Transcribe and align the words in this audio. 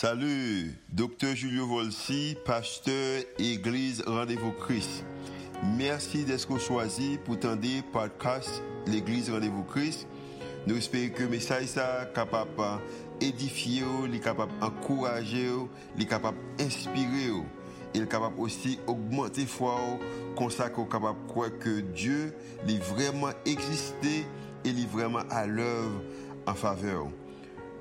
Salut, 0.00 0.76
docteur 0.92 1.34
Julio 1.34 1.66
Volsi, 1.66 2.36
pasteur 2.44 3.20
Église 3.36 4.04
Rendez-vous 4.06 4.52
Christ. 4.52 5.02
Merci 5.76 6.22
d'être 6.22 6.56
choisi 6.60 7.18
pour 7.24 7.36
tendre 7.40 7.66
podcast 7.92 8.62
l'Église 8.86 9.28
Rendez-vous 9.28 9.64
Christ. 9.64 10.06
Nous 10.68 10.76
espérons 10.76 11.12
que 11.12 11.22
le 11.24 11.30
message 11.30 11.76
est 11.76 12.14
capable 12.14 12.80
d'édifier, 13.18 13.82
d'encourager, 14.60 15.50
d'inspirer. 15.96 17.32
Il 17.92 18.02
est 18.02 18.08
capable 18.08 18.38
aussi 18.38 18.78
d'augmenter 18.86 19.46
foi, 19.46 19.80
ça 20.48 20.70
capable 20.70 21.26
de 21.26 21.28
croire 21.28 21.58
que 21.58 21.80
Dieu 21.80 22.32
est 22.68 22.78
vraiment 22.84 23.32
existé 23.44 24.24
et 24.64 24.68
est 24.68 24.92
vraiment 24.92 25.24
à 25.28 25.44
l'œuvre 25.44 26.00
en 26.46 26.54
faveur. 26.54 27.08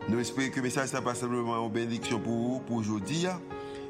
Nous 0.09 0.19
espérons 0.19 0.49
que 0.49 0.55
le 0.55 0.61
message 0.61 0.93
n'est 0.93 1.01
pas 1.01 1.15
simplement 1.15 1.65
une 1.65 1.71
bénédiction 1.71 2.17
pour 2.17 2.33
vous, 2.33 2.59
pour 2.61 2.77
aujourd'hui, 2.77 3.25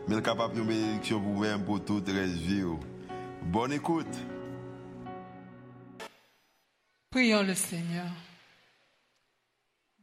mais 0.07 0.19
capable 0.19 0.55
de 0.55 0.63
bénédiction 0.63 1.21
pour 1.21 1.33
vous-même, 1.33 1.63
pour 1.63 1.85
toute 1.85 2.09
la 2.09 2.25
vie. 2.25 2.63
Bonne 3.43 3.73
écoute. 3.73 4.07
Prions 7.11 7.43
le 7.43 7.53
Seigneur. 7.53 8.07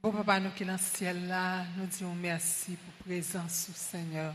Bon 0.00 0.12
papa, 0.12 0.38
nous 0.38 0.50
qui 0.50 0.64
dans 0.64 0.74
le 0.74 0.78
ciel 0.78 1.26
là, 1.26 1.64
nous 1.76 1.86
disons 1.86 2.14
merci 2.14 2.76
pour 2.76 2.92
la 3.06 3.14
présence 3.16 3.70
du 3.70 3.76
Seigneur. 3.76 4.34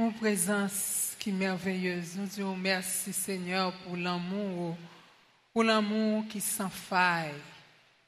Une 0.00 0.12
présence 0.14 1.14
qui 1.18 1.30
est 1.30 1.32
merveilleuse. 1.32 2.16
Nous 2.16 2.26
disons 2.26 2.56
merci 2.56 3.12
Seigneur 3.12 3.72
pour 3.84 3.96
l'amour, 3.96 4.76
pour 5.52 5.62
l'amour 5.62 6.24
qui 6.28 6.40
sans. 6.40 6.70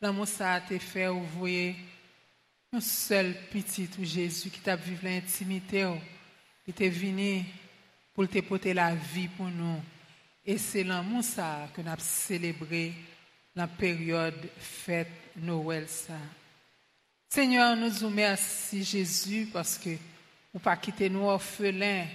L'amour 0.01 0.27
ça 0.27 0.55
a 0.55 0.59
été 0.59 0.81
fait 0.81 1.06
ouvrir 1.06 1.77
un 2.75 2.81
seul 2.81 3.35
petit 3.53 3.87
Jésus 4.03 4.49
qui 4.49 4.61
t'a 4.61 4.77
vécu 4.77 5.05
l'intimité, 5.05 5.87
qui 6.65 6.71
était 6.71 6.89
venu 6.89 7.45
pour 8.15 8.27
te 8.27 8.41
porter 8.41 8.73
la 8.73 8.95
vie 8.95 9.28
pour 9.28 9.48
nous. 9.48 9.78
Et 10.47 10.56
c'est 10.56 10.83
l'amour 10.83 11.23
ça 11.23 11.69
que 11.75 11.83
nous 11.83 11.89
avons 11.89 12.00
célébré 12.00 12.95
la 13.55 13.67
période 13.67 14.48
fête 14.59 15.11
Noël 15.37 15.87
ça. 15.87 16.17
Seigneur, 17.28 17.77
nous 17.77 17.91
vous 17.91 18.09
merci 18.09 18.83
Jésus 18.83 19.50
parce 19.53 19.77
que 19.77 19.91
vous 20.55 20.61
pas 20.61 20.77
quitter 20.77 21.11
nous 21.11 21.25
orphelins, 21.25 22.06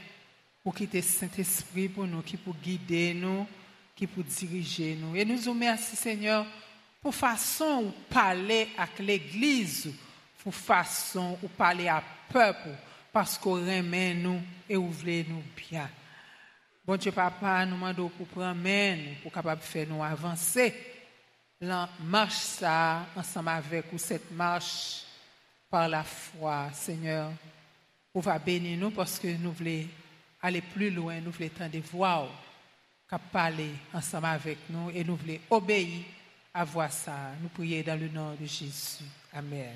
pour 0.64 0.74
quitter 0.74 1.04
Saint-Esprit 1.04 1.88
pour 1.88 2.08
nous, 2.08 2.24
qui 2.24 2.36
pour 2.36 2.56
guider 2.56 3.14
nous, 3.14 3.46
qui 3.96 4.08
pour 4.08 4.24
diriger 4.24 4.98
nous. 5.00 5.16
Et 5.16 5.24
nous 5.24 5.38
vous 5.38 5.54
merci 5.54 5.96
Seigneur 5.96 6.48
pour 7.00 7.14
façon 7.14 7.84
de 7.84 7.92
parler 8.10 8.70
avec 8.76 8.98
l'Église 8.98 9.94
pour 10.48 10.56
façon 10.56 11.38
ou 11.44 11.50
parler 11.50 11.90
à 11.90 12.02
peuple 12.32 12.70
parce 13.12 13.38
qu'on 13.38 13.56
remet 13.56 14.14
nous 14.14 14.42
et 14.70 14.78
ouvre 14.78 15.06
nous 15.28 15.44
bien. 15.58 15.90
Bon 16.86 16.96
Dieu 16.96 17.12
papa, 17.12 17.66
nous 17.66 17.76
demandons 17.76 18.08
pour 18.08 18.28
prendre 18.28 18.56
nous 18.56 19.16
pour 19.22 19.34
capable 19.34 19.62
faire 19.62 19.86
nous 19.90 20.02
avancer. 20.02 20.74
La 21.60 21.90
marche 22.00 22.36
ça 22.36 23.08
ensemble 23.14 23.50
avec 23.50 23.92
ou 23.92 23.98
cette 23.98 24.32
marche 24.32 25.04
par 25.70 25.90
la 25.90 26.06
foi, 26.06 26.70
Seigneur. 26.72 27.30
On 28.16 28.22
va 28.22 28.40
bénir 28.40 28.78
nous 28.80 28.92
parce 28.92 29.20
que 29.20 29.28
nous 29.28 29.52
voulons 29.52 29.84
aller 30.42 30.62
plus 30.62 30.92
loin, 30.92 31.20
nous 31.20 31.32
voulons 31.32 31.50
entendre 31.54 31.72
des 31.72 31.82
voix 31.82 32.30
qui 33.10 33.16
parler 33.34 33.72
ensemble 33.94 34.28
avec 34.28 34.60
nous 34.70 34.92
et 34.92 35.04
nous 35.04 35.18
voulons 35.18 35.40
obéir 35.50 36.06
à 36.54 36.64
voir 36.64 36.90
ça. 36.90 37.34
Nous 37.42 37.50
prions 37.50 37.84
dans 37.86 38.00
le 38.00 38.08
nom 38.08 38.34
de 38.40 38.46
Jésus. 38.46 39.04
Amen. 39.34 39.76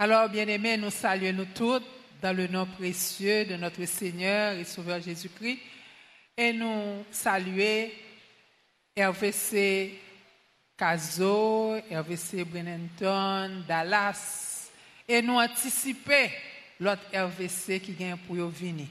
Alors, 0.00 0.28
bien-aimés, 0.28 0.76
nous 0.76 0.90
saluons 0.90 1.32
nous 1.32 1.46
toutes 1.46 1.82
dans 2.22 2.32
le 2.32 2.46
nom 2.46 2.66
précieux 2.66 3.44
de 3.44 3.56
notre 3.56 3.84
Seigneur 3.84 4.52
et 4.52 4.62
Sauveur 4.62 5.02
Jésus-Christ. 5.02 5.58
Et 6.36 6.52
nous 6.52 7.04
saluons 7.10 7.88
RVC 8.96 9.98
Caso, 10.76 11.74
RVC 11.90 12.44
Brennenton, 12.44 13.64
Dallas. 13.66 14.70
Et 15.08 15.20
nous 15.20 15.34
anticiper 15.34 16.30
l'autre 16.78 17.02
RVC 17.12 17.80
qui 17.80 17.90
vient 17.90 18.16
pour 18.18 18.36
venir. 18.36 18.86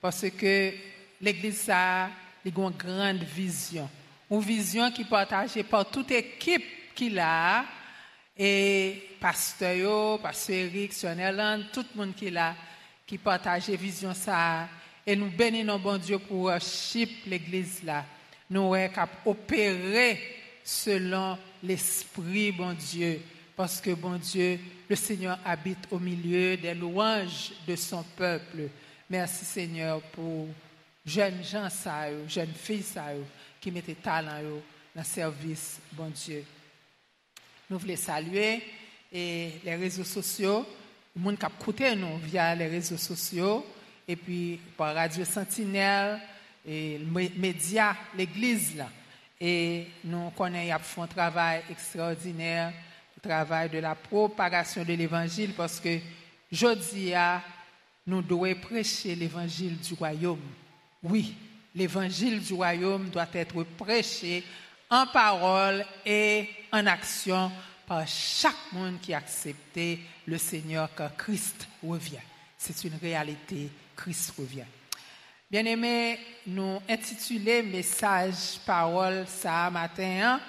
Parce 0.00 0.28
que 0.28 0.72
l'Église 1.20 1.70
a 1.70 2.10
une 2.44 2.70
grande 2.70 3.22
vision. 3.22 3.88
Une 4.28 4.40
vision 4.40 4.90
qui 4.90 5.02
est 5.02 5.08
partagée 5.08 5.62
par 5.62 5.88
toute 5.88 6.10
équipe 6.10 6.96
qu'il 6.96 7.16
a 7.20 7.64
et 8.38 9.02
pasteur, 9.20 10.20
pasteur 10.20 10.56
Eric, 10.56 10.92
Sionneland, 10.92 11.62
tout 11.72 11.84
le 11.94 12.00
monde 12.00 12.14
qui 12.14 12.28
est 12.28 12.30
là, 12.30 12.54
qui 13.06 13.18
partage 13.18 13.68
vision 13.70 14.14
ça. 14.14 14.68
Et 15.04 15.16
nous 15.16 15.30
bénissons 15.30 15.78
bon 15.78 15.98
Dieu 15.98 16.18
pour 16.18 16.52
chip 16.60 17.26
l'église 17.26 17.82
là. 17.82 18.04
Nous 18.48 18.74
sommes 18.74 19.06
opérer 19.26 20.20
selon 20.62 21.36
l'esprit, 21.62 22.52
bon 22.52 22.74
Dieu. 22.74 23.20
Parce 23.56 23.80
que, 23.80 23.90
bon 23.90 24.16
Dieu, 24.16 24.60
le 24.88 24.94
Seigneur 24.94 25.38
habite 25.44 25.88
au 25.90 25.98
milieu 25.98 26.56
des 26.56 26.74
louanges 26.74 27.52
de 27.66 27.74
son 27.74 28.04
peuple. 28.16 28.68
Merci, 29.10 29.44
Seigneur, 29.44 30.00
pour 30.00 30.46
jeunes 31.04 31.42
gens, 31.42 31.68
ça, 31.68 32.06
jeunes 32.28 32.54
filles, 32.54 32.82
ça, 32.82 33.06
qui 33.60 33.72
mettent 33.72 34.00
talent 34.00 34.42
dans 34.94 35.00
le 35.00 35.04
service, 35.04 35.80
bon 35.92 36.10
Dieu. 36.10 36.44
Nous 37.70 37.78
voulons 37.78 37.96
saluer 37.96 38.62
les 39.12 39.76
réseaux 39.78 40.04
sociaux, 40.04 40.66
le 41.14 41.20
monde 41.20 41.38
qui 41.38 41.44
a 41.44 41.50
écouté 41.60 41.94
nous 41.94 42.16
via 42.16 42.54
les 42.54 42.66
réseaux 42.66 42.96
sociaux, 42.96 43.66
et 44.06 44.16
puis 44.16 44.58
par 44.74 44.94
Radio 44.94 45.22
Sentinelle, 45.22 46.18
et 46.66 46.98
les 46.98 47.30
médias, 47.36 47.94
l'Église. 48.16 48.74
Là. 48.76 48.88
Et 49.38 49.86
nous 50.04 50.30
connaissons 50.30 51.02
un 51.02 51.06
travail 51.06 51.60
extraordinaire, 51.70 52.72
le 53.16 53.28
travail 53.28 53.68
de 53.68 53.78
la 53.78 53.94
propagation 53.94 54.82
de 54.82 54.94
l'Évangile, 54.94 55.52
parce 55.54 55.78
que 55.78 55.98
jeudi, 56.50 57.12
nous 58.06 58.22
devons 58.22 58.54
prêcher 58.54 59.14
l'Évangile 59.14 59.76
du 59.76 59.92
royaume. 59.92 60.40
Oui, 61.02 61.34
l'Évangile 61.74 62.40
du 62.40 62.54
royaume 62.54 63.10
doit 63.10 63.28
être 63.34 63.62
prêché 63.76 64.42
en 64.90 65.06
parole 65.06 65.84
et 66.04 66.48
en 66.72 66.86
action 66.86 67.50
par 67.86 68.06
chaque 68.06 68.72
monde 68.72 69.00
qui 69.00 69.14
a 69.14 69.18
accepté 69.18 70.00
le 70.26 70.38
Seigneur 70.38 70.90
quand 70.94 71.10
Christ 71.16 71.68
revient. 71.82 72.16
C'est 72.56 72.84
une 72.84 72.96
réalité, 73.00 73.70
Christ 73.96 74.34
revient. 74.38 74.64
Bien-aimés, 75.50 76.18
nous 76.46 76.80
intitulons 76.88 77.62
message, 77.64 78.58
parole, 78.66 79.24
ça 79.26 79.70
matin, 79.70 80.20
hein? 80.22 80.40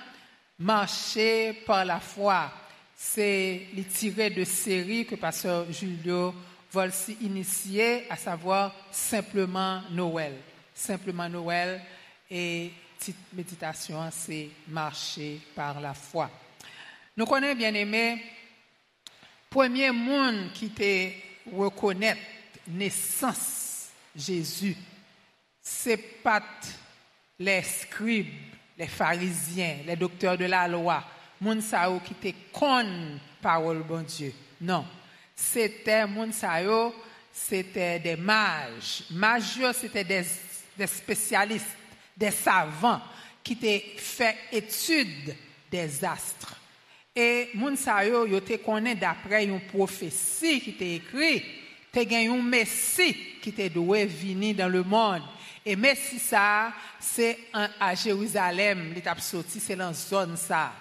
marcher 0.60 1.54
par 1.66 1.86
la 1.86 2.00
foi. 2.00 2.52
C'est 2.96 3.68
les 3.74 3.86
tiré 3.86 4.30
de 4.30 4.44
série 4.44 5.06
que 5.06 5.16
Pasteur 5.16 5.72
Julio 5.72 6.36
Volsi 6.72 7.18
initié, 7.22 8.06
à 8.10 8.18
savoir 8.18 8.76
simplement 8.92 9.82
Noël. 9.92 10.34
Simplement 10.76 11.30
Noël 11.30 11.82
et 12.30 12.72
petite 13.00 13.34
méditation, 13.34 14.10
c'est 14.12 14.50
marcher 14.68 15.40
par 15.56 15.80
la 15.80 15.94
foi. 15.94 16.30
Nous 17.16 17.26
connaissons 17.26 17.58
bien 17.58 17.74
aimé, 17.74 18.22
premier 19.50 19.92
monde 19.92 20.52
qui 20.54 20.70
te 20.70 21.10
reconnaît 21.56 22.18
naissance 22.68 23.88
Jésus, 24.16 24.76
c'est 25.62 26.22
pas 26.22 26.44
les 27.40 27.64
scribes, 27.64 28.34
les 28.78 28.88
pharisiens, 28.88 29.78
les 29.86 29.96
docteurs 29.96 30.38
de 30.38 30.46
la 30.46 30.68
loi, 30.68 31.04
moun 31.40 31.62
sao 31.62 32.02
qui 32.02 32.14
te 32.16 32.34
con 32.52 33.18
parole 33.42 33.84
bon 33.84 34.04
Dieu. 34.04 34.34
Non, 34.60 34.86
c'était 35.34 36.06
moun 36.06 36.34
sao, 36.34 36.94
c'était 37.32 38.00
des 38.00 38.18
mages. 38.18 39.06
Mages, 39.12 39.72
c'était 39.74 40.04
des, 40.04 40.26
des 40.78 40.88
spécialistes 40.88 41.79
des 42.20 42.32
savants 42.32 43.02
qui 43.44 43.56
t'ont 43.56 43.80
fait 43.98 44.36
étude 44.52 45.36
des 45.72 46.04
astres. 46.04 46.56
Et 47.16 47.50
moun 47.56 47.76
sa 47.76 48.06
yo 48.06 48.40
te 48.40 48.58
connaît 48.58 48.96
d'après 48.96 49.46
une 49.46 49.60
prophétie 49.62 50.62
qui 50.62 50.74
t'est 50.74 50.96
écrit, 50.96 51.44
te 51.92 52.00
gen 52.08 52.32
un 52.32 52.44
messie 52.44 53.16
qui 53.42 53.52
te 53.52 53.68
doué 53.68 54.06
venir 54.06 54.56
dans 54.56 54.70
le 54.70 54.84
monde. 54.84 55.24
Et 55.66 55.76
messie 55.76 56.20
ça, 56.20 56.72
c'est 57.00 57.40
à 57.80 57.96
Jérusalem, 57.96 58.94
l'étape 58.94 59.20
sorti, 59.20 59.60
c'est 59.60 59.76
dans 59.76 59.94
zone 59.94 60.38
ça. 60.38 60.74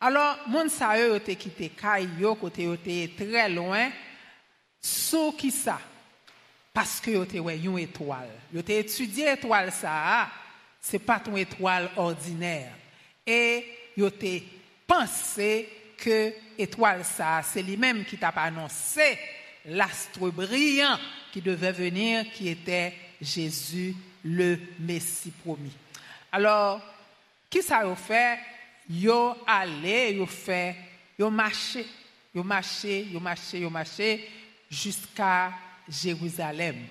Alors, 0.00 0.38
moun 0.46 0.68
sa 0.68 0.98
yo 0.98 1.18
te 1.18 1.34
quitté 1.34 1.70
kay 1.70 2.08
yo 2.18 2.34
côté 2.34 2.64
yo 2.64 2.76
très 2.76 3.48
loin, 3.48 3.90
sous 4.80 5.32
qui 5.32 5.50
ça? 5.50 5.80
Parce 6.72 7.00
que 7.00 7.10
yo 7.10 7.24
te 7.24 7.36
une 7.36 7.78
étoile. 7.78 8.30
Yo 8.52 8.62
te 8.62 8.72
étudié 8.72 9.32
étoile 9.32 9.72
ça 9.72 10.28
c'est 10.80 10.98
pas 10.98 11.20
ton 11.20 11.36
étoile 11.36 11.90
ordinaire. 11.96 12.72
Et 13.26 13.64
yo 13.96 14.10
pensé 14.86 15.68
que 15.96 16.32
étoile 16.56 17.04
ça, 17.04 17.42
c'est 17.42 17.62
lui-même 17.62 18.04
qui 18.04 18.16
t'a 18.16 18.28
annoncé 18.28 19.18
l'astre 19.64 20.30
brillant 20.30 20.98
qui 21.32 21.42
devait 21.42 21.72
venir, 21.72 22.24
qui 22.32 22.48
était 22.48 22.94
Jésus, 23.20 23.94
le 24.24 24.58
Messie 24.78 25.32
promis. 25.44 25.76
Alors, 26.32 26.80
qui 27.50 27.62
ça 27.62 27.78
a 27.78 27.94
fait? 27.94 28.38
Yo 28.88 29.36
allé, 29.46 30.14
yo 30.14 30.24
fait, 30.24 30.74
yo 31.18 31.30
marché, 31.30 31.84
yo 32.34 32.42
marché, 32.42 33.06
yo 33.12 33.20
marché, 33.20 33.58
yo 33.60 33.68
marché 33.68 34.28
jusqu'à 34.70 35.52
Jérusalem. 35.86 36.86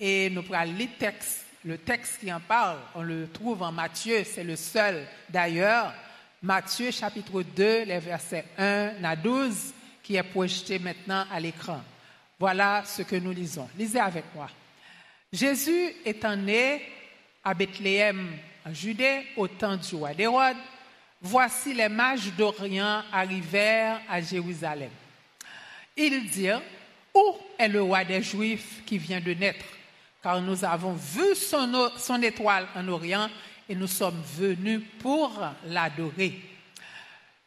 Et 0.00 0.30
nous 0.30 0.42
prenons 0.42 0.72
le 0.72 0.86
texte, 0.98 1.44
le 1.64 1.78
texte 1.78 2.20
qui 2.20 2.32
en 2.32 2.40
parle, 2.40 2.78
on 2.94 3.02
le 3.02 3.28
trouve 3.28 3.62
en 3.62 3.72
Matthieu, 3.72 4.24
c'est 4.24 4.44
le 4.44 4.56
seul 4.56 5.06
d'ailleurs. 5.28 5.92
Matthieu 6.42 6.90
chapitre 6.90 7.42
2, 7.42 7.84
les 7.84 7.98
versets 7.98 8.44
1 8.56 9.02
à 9.02 9.16
12, 9.16 9.74
qui 10.02 10.16
est 10.16 10.22
projeté 10.22 10.78
maintenant 10.78 11.24
à 11.32 11.40
l'écran. 11.40 11.82
Voilà 12.38 12.84
ce 12.86 13.02
que 13.02 13.16
nous 13.16 13.32
lisons. 13.32 13.68
Lisez 13.76 13.98
avec 13.98 14.24
moi. 14.34 14.48
Jésus 15.32 15.94
étant 16.04 16.36
né 16.36 16.82
à 17.42 17.54
Bethléem, 17.54 18.30
en 18.64 18.72
Judée, 18.72 19.26
au 19.36 19.48
temps 19.48 19.76
du 19.76 19.94
roi 19.96 20.14
d'Hérode, 20.14 20.56
voici 21.20 21.74
les 21.74 21.88
mages 21.88 22.32
d'Orient 22.36 23.02
arrivèrent 23.12 24.00
à 24.08 24.20
Jérusalem. 24.20 24.90
Ils 25.96 26.30
dirent, 26.30 26.62
où 27.12 27.34
est 27.58 27.68
le 27.68 27.82
roi 27.82 28.04
des 28.04 28.22
Juifs 28.22 28.82
qui 28.86 28.98
vient 28.98 29.20
de 29.20 29.34
naître? 29.34 29.64
Car 30.22 30.40
nous 30.42 30.64
avons 30.64 30.94
vu 30.94 31.34
son, 31.34 32.22
étoile 32.22 32.66
en 32.74 32.88
Orient 32.88 33.28
et 33.68 33.74
nous 33.74 33.86
sommes 33.86 34.20
venus 34.36 34.80
pour 34.98 35.40
l'adorer. 35.66 36.40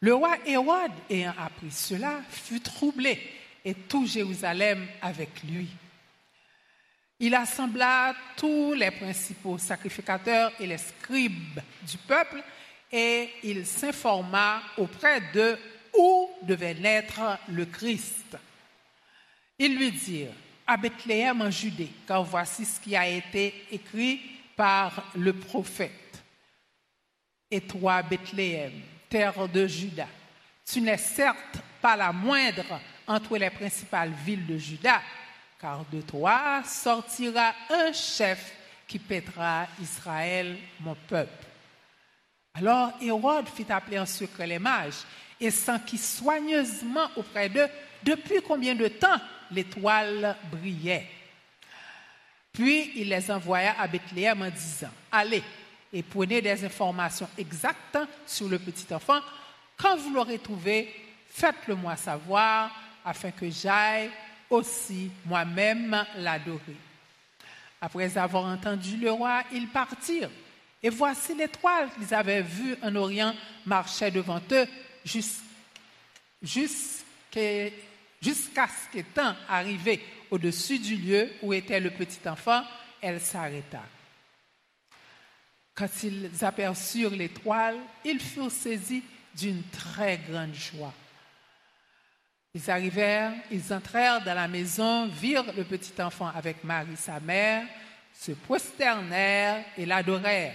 Le 0.00 0.14
roi 0.14 0.36
Hérode, 0.46 0.92
ayant 1.10 1.34
appris 1.38 1.70
cela, 1.70 2.20
fut 2.28 2.60
troublé 2.60 3.20
et 3.64 3.74
tout 3.74 4.06
Jérusalem 4.06 4.86
avec 5.00 5.42
lui. 5.44 5.68
Il 7.20 7.34
assembla 7.34 8.14
tous 8.36 8.72
les 8.72 8.90
principaux 8.90 9.58
sacrificateurs 9.58 10.52
et 10.58 10.66
les 10.66 10.78
scribes 10.78 11.60
du 11.82 11.96
peuple 11.98 12.42
et 12.90 13.30
il 13.44 13.64
s'informa 13.64 14.60
auprès 14.76 15.20
d'eux 15.32 15.56
où 15.96 16.30
devait 16.42 16.74
naître 16.74 17.38
le 17.48 17.64
Christ. 17.66 18.36
Ils 19.58 19.76
lui 19.76 19.92
dirent, 19.92 20.34
à 20.72 20.76
Bethléem 20.78 21.42
en 21.42 21.50
Judée, 21.50 21.90
car 22.06 22.24
voici 22.24 22.64
ce 22.64 22.80
qui 22.80 22.96
a 22.96 23.06
été 23.06 23.66
écrit 23.70 24.22
par 24.56 25.04
le 25.14 25.34
prophète. 25.34 26.24
Et 27.50 27.60
toi, 27.60 28.02
Bethléem, 28.02 28.72
terre 29.10 29.46
de 29.48 29.66
Juda, 29.66 30.06
tu 30.64 30.80
n'es 30.80 30.96
certes 30.96 31.58
pas 31.82 31.94
la 31.94 32.10
moindre 32.10 32.80
entre 33.06 33.36
les 33.36 33.50
principales 33.50 34.12
villes 34.24 34.46
de 34.46 34.56
Juda, 34.56 35.02
car 35.60 35.84
de 35.92 36.00
toi 36.00 36.62
sortira 36.64 37.52
un 37.68 37.92
chef 37.92 38.54
qui 38.88 38.98
pètera 38.98 39.66
Israël, 39.78 40.56
mon 40.80 40.94
peuple. 40.94 41.44
Alors 42.54 42.92
Hérode 43.02 43.48
fit 43.48 43.70
appeler 43.70 43.98
en 43.98 44.06
secret 44.06 44.46
les 44.46 44.58
mages 44.58 45.04
et 45.38 45.50
s'enquit 45.50 45.98
soigneusement 45.98 47.10
auprès 47.16 47.50
d'eux 47.50 47.68
depuis 48.02 48.40
combien 48.40 48.74
de 48.74 48.88
temps 48.88 49.20
l'étoile 49.52 50.36
brillait. 50.50 51.08
Puis 52.52 52.92
il 52.96 53.08
les 53.08 53.30
envoya 53.30 53.74
à 53.80 53.86
Bethléem 53.86 54.42
en 54.42 54.50
disant, 54.50 54.90
allez 55.10 55.42
et 55.92 56.02
prenez 56.02 56.40
des 56.40 56.64
informations 56.64 57.28
exactes 57.36 57.98
sur 58.26 58.48
le 58.48 58.58
petit 58.58 58.92
enfant. 58.92 59.20
Quand 59.76 59.96
vous 59.96 60.12
l'aurez 60.14 60.38
trouvé, 60.38 60.94
faites-le 61.28 61.74
moi 61.74 61.96
savoir 61.96 62.70
afin 63.04 63.30
que 63.30 63.50
j'aille 63.50 64.10
aussi 64.48 65.10
moi-même 65.24 66.04
l'adorer. 66.16 66.76
Après 67.80 68.16
avoir 68.16 68.44
entendu 68.44 68.96
le 68.96 69.10
roi, 69.10 69.42
ils 69.52 69.68
partirent. 69.68 70.30
Et 70.82 70.88
voici 70.88 71.34
l'étoile 71.34 71.90
qu'ils 71.90 72.14
avaient 72.14 72.42
vue 72.42 72.76
en 72.82 72.94
Orient 72.96 73.34
marchait 73.66 74.10
devant 74.10 74.40
eux 74.50 74.66
jusqu'à 76.42 77.70
ce 78.22 78.92
qu'étant 78.92 79.34
arrivé 79.48 80.00
au-dessus 80.30 80.78
du 80.78 80.96
lieu 80.96 81.30
où 81.42 81.52
était 81.52 81.80
le 81.80 81.90
petit 81.90 82.28
enfant, 82.28 82.62
elle 83.00 83.20
s'arrêta. 83.20 83.82
Quand 85.74 85.88
ils 86.02 86.30
aperçurent 86.44 87.10
l'étoile, 87.10 87.78
ils 88.04 88.20
furent 88.20 88.50
saisis 88.50 89.02
d'une 89.34 89.62
très 89.70 90.18
grande 90.18 90.54
joie. 90.54 90.92
Ils 92.54 92.70
arrivèrent, 92.70 93.32
ils 93.50 93.72
entrèrent 93.72 94.22
dans 94.22 94.34
la 94.34 94.46
maison, 94.46 95.06
virent 95.06 95.52
le 95.56 95.64
petit 95.64 96.00
enfant 96.02 96.30
avec 96.34 96.62
Marie, 96.64 96.96
sa 96.96 97.18
mère, 97.18 97.66
se 98.12 98.32
prosternèrent 98.32 99.64
et 99.78 99.86
l'adorèrent. 99.86 100.54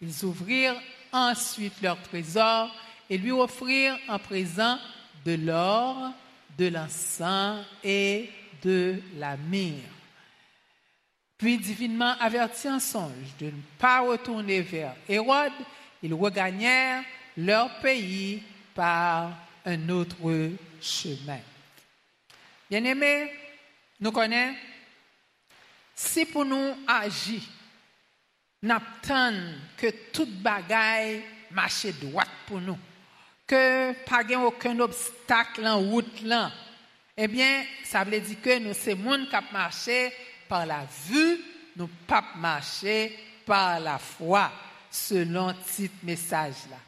Ils 0.00 0.24
ouvrirent 0.24 0.80
ensuite 1.12 1.82
leur 1.82 2.00
trésor 2.02 2.72
et 3.10 3.18
lui 3.18 3.32
offrirent 3.32 3.98
en 4.08 4.20
présent 4.20 4.78
de 5.24 5.34
l'or, 5.34 6.12
de 6.58 6.68
l'encens 6.68 7.64
et 7.82 8.30
de 8.62 9.00
la 9.16 9.36
myrrhe. 9.36 9.80
Puis, 11.38 11.58
divinement 11.58 12.14
avertis 12.20 12.68
en 12.68 12.78
songe 12.78 13.36
de 13.40 13.46
ne 13.46 13.62
pas 13.78 14.00
retourner 14.00 14.60
vers 14.60 14.94
Hérode, 15.08 15.52
ils 16.02 16.14
regagnèrent 16.14 17.02
leur 17.36 17.80
pays 17.80 18.42
par 18.74 19.32
un 19.64 19.88
autre 19.88 20.50
chemin. 20.80 21.40
Bien-aimés, 22.70 23.32
nous 24.00 24.12
connaissons, 24.12 24.56
si 25.94 26.24
pour 26.26 26.44
nous 26.44 26.76
agir, 26.86 27.42
n'attendons 28.62 29.54
que 29.76 29.88
toute 30.12 30.40
bagaille 30.40 31.22
marche 31.50 31.86
droite 32.00 32.30
pour 32.46 32.60
nous, 32.60 32.78
que 33.52 33.92
pas 34.06 34.22
aucun 34.38 34.80
obstacle 34.80 35.66
en 35.66 35.78
route 35.78 36.22
là, 36.22 36.50
eh 37.14 37.28
bien, 37.28 37.64
ça 37.84 38.02
veut 38.02 38.18
dire 38.18 38.40
que 38.40 38.58
nous, 38.58 38.72
c'est 38.72 38.94
monde 38.94 39.28
qui 39.28 39.36
marché 39.52 40.10
par 40.48 40.64
la 40.64 40.86
vue, 41.06 41.38
nous 41.76 41.90
pas 42.06 42.24
marcher 42.36 43.14
par 43.44 43.78
la 43.78 43.98
foi, 43.98 44.50
selon 44.90 45.52
titre 45.66 45.94
message 46.02 46.54
là. 46.70 46.78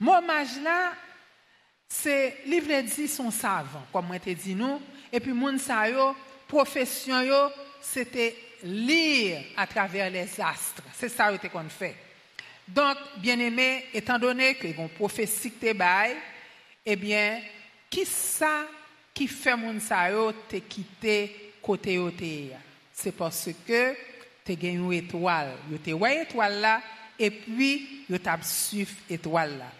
Mon 0.00 0.20
message 0.22 0.60
là, 0.64 0.92
c'est 1.88 2.38
livre 2.46 2.82
dit 2.82 3.06
son 3.06 3.30
savant, 3.30 3.86
comme 3.92 4.08
moi 4.08 4.18
te 4.18 4.30
dit 4.30 4.56
nous, 4.56 4.82
et 5.12 5.20
puis 5.20 5.32
moun 5.32 5.56
sa 5.56 5.88
yo, 5.88 6.16
profession 6.48 7.22
yo, 7.22 7.48
c'était 7.80 8.34
lire 8.64 9.40
à 9.56 9.68
travers 9.68 10.10
les 10.10 10.40
astres. 10.40 10.82
C'est 10.98 11.08
ça 11.08 11.30
qu'on 11.38 11.68
fait. 11.68 12.05
Donc, 12.68 12.96
bien 13.18 13.38
aimé, 13.38 13.86
étant 13.94 14.18
donné 14.18 14.54
que 14.54 14.66
une 14.66 14.88
prophétie 14.88 15.52
bail, 15.74 16.16
eh 16.84 16.96
bien, 16.96 17.40
qui 17.88 18.04
ça 18.04 18.66
qui 19.16 19.26
fait 19.26 19.56
moun 19.56 19.80
sa 19.80 20.10
te 20.48 20.56
quitter 20.56 21.54
côté 21.62 21.94
yo 21.94 22.12
C'est 22.92 23.12
parce 23.12 23.48
que 23.66 23.94
te 24.44 24.52
gagné 24.52 24.74
une 24.74 24.92
étoile. 24.92 25.54
Yo 25.70 25.78
te 25.78 25.90
ouais 25.90 26.22
étoile 26.22 26.60
là, 26.60 26.82
et 27.18 27.30
puis 27.30 28.04
yo 28.10 28.18
t'a 28.18 28.38
suivre 28.42 28.92
étoile 29.08 29.58
là. 29.58 29.72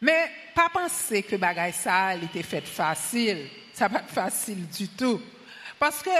Mais 0.00 0.30
pas 0.52 0.68
penser 0.68 1.22
que 1.22 1.36
bagay 1.36 1.70
ça 1.70 2.16
était 2.16 2.42
fait 2.42 2.66
facile. 2.66 3.48
Ça 3.72 3.88
pas 3.88 4.02
facile 4.02 4.66
du 4.66 4.88
tout. 4.88 5.22
Parce 5.78 6.02
que 6.02 6.10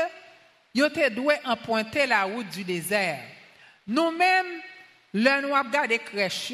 yo 0.72 0.88
te 0.88 1.08
doué 1.08 1.34
emprunter 1.44 2.06
la 2.06 2.24
route 2.24 2.48
du 2.48 2.62
désert. 2.62 3.24
Nous-mêmes, 3.88 4.60
le 5.14 5.42
nous 5.42 5.52
regardé 5.52 5.98
crèche 5.98 6.52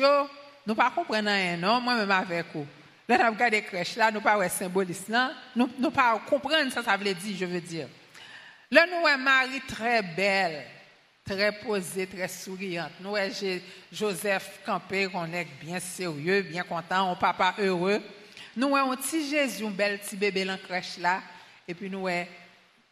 nous 0.67 0.75
pas 0.75 0.91
comprendre 0.91 1.31
rien 1.31 1.57
non, 1.57 1.81
moi-même 1.81 2.11
avec 2.11 2.47
vous. 2.53 2.67
Là, 3.09 3.19
nous 3.25 3.33
regardé 3.33 3.63
crèche 3.63 3.97
là, 3.97 4.11
nous 4.11 4.21
pas 4.21 4.49
symboliste 4.49 5.09
là, 5.09 5.33
nous 5.57 5.71
nous 5.79 5.91
pas 5.91 6.21
comprendre 6.29 6.71
ça 6.73 6.83
ça 6.83 6.97
veut 6.97 7.15
dire, 7.15 7.37
je 7.39 7.45
veux 7.45 7.61
dire. 7.61 7.89
Là 8.71 8.87
nous 8.87 9.07
un 9.07 9.17
Marie 9.17 9.63
très 9.63 10.03
belle 10.03 10.65
très 11.29 11.53
posée, 11.53 12.07
très 12.07 12.29
souriante. 12.29 12.93
Nous, 13.01 13.15
Joseph 13.93 14.61
Campé, 14.65 15.09
on 15.13 15.31
est 15.33 15.47
bien 15.61 15.79
sérieux, 15.79 16.43
bien 16.43 16.63
content, 16.63 17.13
on 17.13 17.17
papa 17.17 17.55
heureux. 17.59 18.01
Nous, 18.57 18.75
un 18.75 18.97
petit 18.97 19.29
Jésus, 19.29 19.65
un 19.65 19.71
bel 19.71 19.99
petit 19.99 20.17
bébé 20.17 20.45
dans 20.45 20.53
la 20.53 20.59
crèche 20.59 20.99
là, 20.99 21.21
et 21.67 21.75
puis 21.75 21.91
nous, 21.91 22.09
et, 22.09 22.27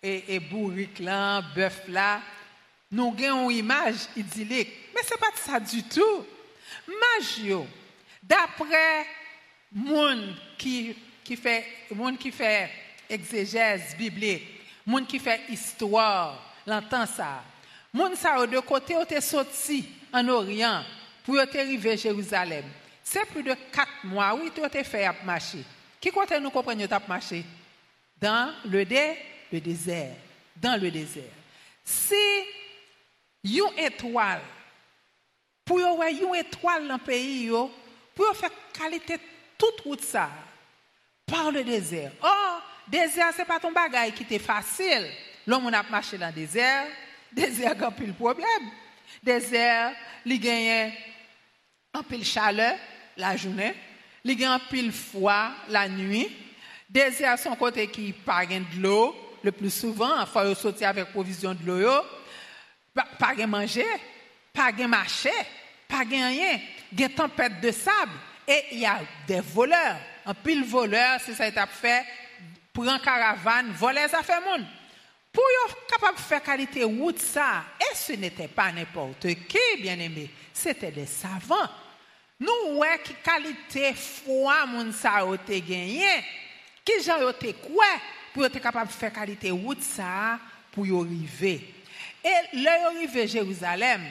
et 0.02 0.38
bourrique 0.38 0.98
là, 0.98 1.42
bœuf 1.54 1.82
là. 1.88 2.20
Nous 2.96 3.14
avons 3.26 3.50
une 3.50 3.58
image 3.58 4.08
idyllique. 4.16 4.70
Mais 4.94 5.02
ce 5.02 5.10
n'est 5.10 5.18
pas 5.18 5.26
ça 5.34 5.60
du 5.60 5.82
tout. 5.82 6.26
Magio, 6.88 7.66
d'après 8.22 9.04
monde 9.70 10.34
qui, 10.56 10.96
qui 11.22 11.36
fait, 11.36 11.66
monde 11.94 12.16
qui 12.16 12.32
fait 12.32 12.70
exégèse 13.06 13.94
biblique, 13.98 14.44
monde 14.86 15.06
qui 15.06 15.18
fait 15.18 15.42
histoire, 15.50 16.54
l'entend 16.66 17.04
ça. 17.04 17.44
Moun 17.92 18.16
sa 18.16 18.46
de 18.46 18.58
côté 18.60 18.96
ont 18.96 19.02
été 19.02 19.20
sorti 19.20 19.90
en 20.10 20.26
Orient 20.28 20.82
pour 21.22 21.38
arriver 21.38 21.92
à 21.92 21.96
Jérusalem. 21.96 22.64
C'est 23.04 23.26
plus 23.26 23.42
de 23.42 23.54
quatre 23.70 24.04
mois, 24.04 24.34
oui, 24.34 24.50
tu 24.54 24.62
as 24.62 24.84
fait 24.84 25.04
à 25.04 25.14
marcher. 25.22 25.64
Qui 26.00 26.10
compte 26.10 26.32
nous 26.40 26.50
comprendre 26.50 26.90
à 26.90 27.02
marcher? 27.06 27.44
Dans 28.18 28.54
le 28.64 28.86
le 29.52 29.60
désert, 29.60 30.16
dans 30.56 30.80
le 30.80 30.90
désert. 30.90 31.24
Si 31.84 32.14
une 33.44 33.78
étoile, 33.78 34.42
pour 35.64 35.98
wè 35.98 36.12
une 36.12 36.34
étoile 36.34 36.86
dans 36.88 36.94
le 36.94 37.00
pays, 37.00 37.50
pour 38.14 38.36
faire 38.36 38.50
qualité 38.72 39.18
toute 39.58 39.80
route 39.80 40.04
ça, 40.04 40.30
par 41.26 41.50
le 41.50 41.64
désert. 41.64 42.12
Oh, 42.22 42.58
désert, 42.88 43.32
c'est 43.36 43.44
pas 43.44 43.58
ton 43.58 43.72
bagage 43.72 44.12
qui 44.12 44.22
était 44.22 44.38
facile. 44.38 45.10
L'homme 45.46 45.66
a 45.72 45.82
marché 45.84 46.18
dans 46.18 46.26
le 46.26 46.32
désert, 46.32 46.86
désert 47.32 47.82
a 47.82 47.90
plus 47.90 48.06
le 48.06 48.12
problème. 48.12 48.70
Désert, 49.22 49.92
il 50.24 50.40
gagne 50.40 50.92
un 51.94 52.02
pile 52.02 52.24
chaleur 52.24 52.76
la 53.16 53.36
journée, 53.36 53.74
il 54.24 54.36
gagne 54.36 54.48
un 54.50 54.58
pile 54.58 54.92
froid 54.92 55.50
la 55.68 55.88
nuit. 55.88 56.28
Désert, 56.88 57.38
son 57.38 57.56
côté 57.56 57.88
qui 57.88 58.12
pas 58.12 58.46
de 58.46 58.80
l'eau, 58.80 59.14
le 59.42 59.52
plus 59.52 59.72
souvent, 59.72 60.20
il 60.20 60.26
faut 60.26 60.54
sortir 60.54 60.88
avec 60.88 61.10
provision 61.12 61.54
de 61.54 61.66
l'eau, 61.66 62.02
pas 63.18 63.34
de 63.34 63.44
manger, 63.44 63.86
pas 64.52 64.72
de 64.72 64.84
marcher, 64.84 65.30
pas 65.88 66.04
rien, 66.08 66.30
il 66.92 67.00
y 67.00 67.04
a 67.04 67.08
tempête 67.08 67.60
de 67.60 67.70
sable 67.70 68.12
et 68.48 68.64
il 68.72 68.78
y 68.80 68.86
a 68.86 69.00
des 69.26 69.40
voleurs. 69.40 69.98
Un 70.24 70.34
pile 70.34 70.64
voleur, 70.64 71.20
c'est 71.24 71.34
ça 71.34 71.50
qui 71.50 71.58
a 71.58 71.66
fait, 71.66 72.04
prend 72.72 72.98
caravane, 72.98 73.72
voler 73.72 74.08
ça 74.08 74.22
fait 74.22 74.40
monde. 74.40 74.66
Pour 75.32 75.44
être 75.66 75.86
capable 75.86 76.16
de 76.16 76.22
faire 76.22 76.42
qualité 76.42 76.82
route 76.82 77.18
ça, 77.18 77.64
et 77.78 77.94
ce 77.94 78.12
n'était 78.12 78.48
pas 78.48 78.72
n'importe 78.72 79.26
qui, 79.46 79.82
bien 79.82 79.98
aimé, 79.98 80.30
c'était 80.52 80.90
des 80.90 81.06
savants. 81.06 81.68
Nous, 82.40 82.78
ouais, 82.78 82.98
qui 83.04 83.14
qualité 83.22 83.92
foi, 83.92 84.66
moun 84.66 84.92
ça 84.92 85.18
a 85.18 85.36
gagné, 85.46 86.06
qui 86.84 87.02
j'en 87.04 87.28
été 87.28 87.52
quoi, 87.52 87.84
pour 88.32 88.46
être 88.46 88.60
capable 88.60 88.88
de 88.88 88.92
faire 88.92 89.12
qualité 89.12 89.50
route 89.50 89.82
ça, 89.82 90.38
pour 90.72 90.86
y 90.86 90.90
arriver? 90.90 91.75
Et 92.26 92.56
là, 92.58 92.88
arrivé 92.88 93.22
à 93.22 93.26
Jérusalem, 93.26 94.02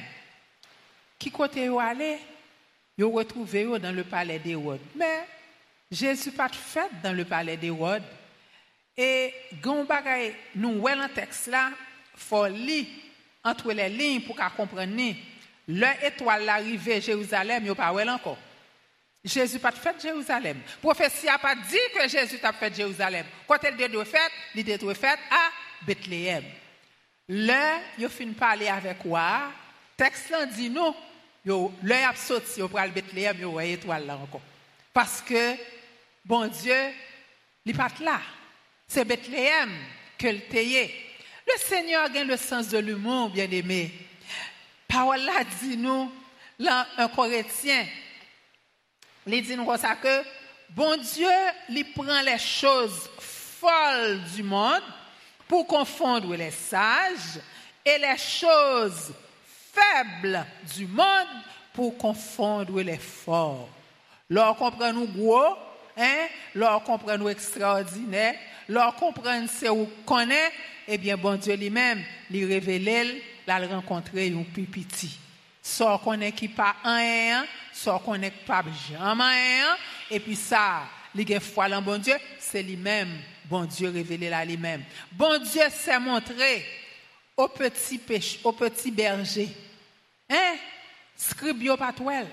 qui 1.19 1.29
côté 1.29 1.65
yo 1.65 1.79
allé, 1.79 2.17
yo 2.97 3.11
retrouvé 3.11 3.65
dans 3.77 3.93
le 3.93 4.05
palais 4.05 4.39
d'Hérode. 4.39 4.79
Mais 4.95 5.27
Jésus 5.91 6.31
pas 6.31 6.47
fait 6.47 6.89
dans 7.03 7.11
le 7.11 7.25
palais 7.25 7.57
d'Hérode. 7.57 8.03
Et 8.95 9.33
nous 10.55 10.79
voyons 10.79 11.01
le 11.01 11.09
texte 11.09 11.47
là, 11.47 11.71
faut 12.15 12.47
lire 12.47 12.85
entre 13.43 13.73
les 13.73 13.89
lignes 13.89 14.21
pour 14.21 14.37
qu'on 14.37 14.49
comprenne. 14.49 15.15
L'étoile 15.67 16.45
l'arrivée 16.45 16.95
à 16.95 16.99
Jérusalem, 17.01 17.65
yo 17.65 17.75
pas 17.75 17.91
encore. 17.91 18.37
Jésus 19.25 19.59
pas 19.59 19.71
fait 19.71 20.01
Jérusalem. 20.01 20.61
Prophétie 20.81 21.27
a 21.27 21.37
pas 21.37 21.55
dit 21.55 21.77
que 21.93 22.07
Jésus 22.07 22.39
a 22.41 22.53
fait 22.53 22.73
Jérusalem. 22.73 23.25
Quand 23.45 23.61
elle 23.61 23.91
doit 23.91 24.05
fait, 24.05 24.31
il 24.53 24.77
doit 24.77 24.95
fait 24.95 25.19
à 25.29 25.49
Bethléem. 25.85 26.43
Là, 27.27 27.79
yo 27.97 28.07
fin 28.09 28.33
parler 28.33 28.67
avec 28.67 28.99
quoi? 28.99 29.51
Texte 29.97 30.29
là 30.29 30.45
dit 30.45 30.69
non. 30.69 30.95
Yo, 31.43 31.71
là 31.83 32.09
a 32.09 32.15
sorti 32.15 32.59
yo 32.59 32.67
pral 32.67 32.91
Bethléem, 32.91 33.39
yo 33.39 33.51
voyez 33.51 33.79
là 33.85 34.15
encore. 34.15 34.41
Parce 34.93 35.21
que 35.21 35.55
bon 36.23 36.47
Dieu, 36.47 36.93
il 37.65 37.75
pas 37.75 37.87
là. 37.99 38.21
C'est 38.87 39.05
Bethléem 39.05 39.71
que 40.17 40.27
le 40.27 40.41
Le 41.47 41.59
Seigneur 41.59 42.05
a 42.05 42.23
le 42.23 42.37
sens 42.37 42.69
de 42.69 42.77
l'humour, 42.77 43.29
bien-aimé. 43.29 43.91
Parole 44.87 45.21
là 45.21 45.43
dit 45.61 45.77
nous, 45.77 46.11
là, 46.59 46.87
un 46.97 47.07
Corinthien, 47.07 47.85
il 49.27 49.41
dit 49.41 49.55
nous 49.55 49.65
que, 49.65 50.23
bon 50.69 50.95
Dieu, 50.97 51.27
il 51.69 51.91
prend 51.91 52.21
les 52.21 52.39
choses 52.39 53.09
folles 53.19 54.21
du 54.35 54.43
monde 54.43 54.83
pour 55.47 55.67
confondre 55.67 56.35
les 56.35 56.51
sages 56.51 57.39
et 57.85 57.97
les 57.97 58.17
choses 58.17 59.13
faibles 59.73 60.45
du 60.75 60.87
monde 60.87 61.27
pour 61.73 61.97
confondre 61.97 62.81
les 62.81 62.97
forts. 62.97 63.69
Leur 64.29 64.55
nous 64.93 65.07
gros, 65.07 65.55
hein, 65.97 66.27
leur 66.55 66.81
nous 67.17 67.29
extraordinaire, 67.29 68.35
leur 68.67 68.95
comprendre 68.95 69.47
c'est 69.51 69.69
où 69.69 69.87
connaît, 70.05 70.51
eh 70.87 70.97
bien, 70.97 71.17
bon 71.17 71.37
Dieu 71.37 71.55
lui-même, 71.55 72.03
lui 72.31 72.45
révèle, 72.45 73.21
l'a 73.45 73.59
rencontrer 73.59 74.33
un 74.33 74.43
plus 74.43 74.63
petit. 74.63 75.19
Qu'on 76.03 76.21
est 76.21 76.31
qui 76.31 76.47
pas 76.47 76.75
un, 76.83 77.43
soit 77.73 77.99
qu'on 77.99 78.21
est 78.21 78.31
pas 78.31 78.63
jamais 78.91 79.61
un, 79.61 79.75
et 80.09 80.19
puis 80.19 80.35
ça, 80.35 80.83
les 81.13 81.39
foi 81.39 81.67
bon 81.81 81.99
Dieu, 81.99 82.15
c'est 82.39 82.63
lui-même, 82.63 83.11
bon 83.49 83.65
Dieu 83.65 83.89
révélé 83.89 84.29
là 84.29 84.43
lui-même. 84.45 84.83
Bon 85.11 85.37
Dieu 85.41 85.63
s'est 85.71 85.99
montré 85.99 86.65
au 87.37 87.47
petit 87.47 87.97
pêche, 87.97 88.39
au 88.43 88.51
petit 88.51 88.91
berger. 88.91 89.49
Hein? 90.29 90.55
Scribio 91.15 91.77
patouel, 91.77 92.27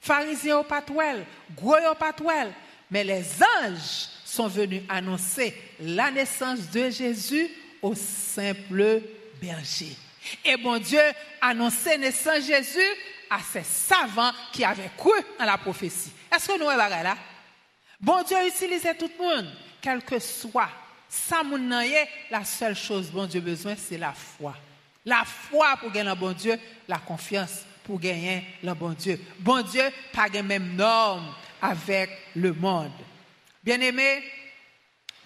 pharisien 0.00 0.62
patouel, 0.62 1.24
gros 1.56 1.94
patouel, 1.98 2.52
mais 2.90 3.04
les 3.04 3.24
anges 3.42 4.08
sont 4.24 4.48
venus 4.48 4.82
annoncer 4.88 5.54
la 5.80 6.10
naissance 6.10 6.70
de 6.70 6.90
Jésus 6.90 7.48
au 7.82 7.94
simple 7.94 9.02
berger. 9.40 9.96
Et 10.44 10.56
bon 10.56 10.78
Dieu 10.78 11.00
annonçait 11.40 11.98
naissance 11.98 12.44
Jésus 12.46 12.80
à 13.30 13.38
ces 13.40 13.62
savants 13.62 14.32
qui 14.52 14.64
avaient 14.64 14.90
cru 14.96 15.12
en 15.38 15.44
la 15.44 15.58
prophétie. 15.58 16.12
Est-ce 16.34 16.48
que 16.48 16.58
nous 16.58 16.66
sommes 16.66 16.76
là? 16.76 17.16
Bon 18.00 18.22
Dieu 18.22 18.36
utilisait 18.46 18.94
tout 18.94 19.10
le 19.18 19.24
monde, 19.24 19.52
quel 19.80 20.02
que 20.02 20.18
soit. 20.18 20.70
Ça, 21.08 21.42
la 22.30 22.44
seule 22.44 22.76
chose 22.76 23.10
bon 23.10 23.26
Dieu 23.26 23.40
besoin, 23.40 23.74
c'est 23.76 23.98
la 23.98 24.12
foi. 24.12 24.54
La 25.04 25.24
foi 25.24 25.76
pour 25.80 25.90
gagner 25.90 26.10
le 26.10 26.14
bon 26.14 26.32
Dieu, 26.32 26.58
la 26.86 26.98
confiance 26.98 27.64
pour 27.84 27.98
gagner 27.98 28.44
le 28.62 28.74
bon 28.74 28.90
Dieu. 28.90 29.18
Bon 29.38 29.62
Dieu, 29.62 29.84
pas 30.12 30.28
les 30.28 30.42
mêmes 30.42 30.76
normes 30.76 31.34
avec 31.62 32.10
le 32.36 32.52
monde. 32.52 32.92
Bien-aimés, 33.64 34.22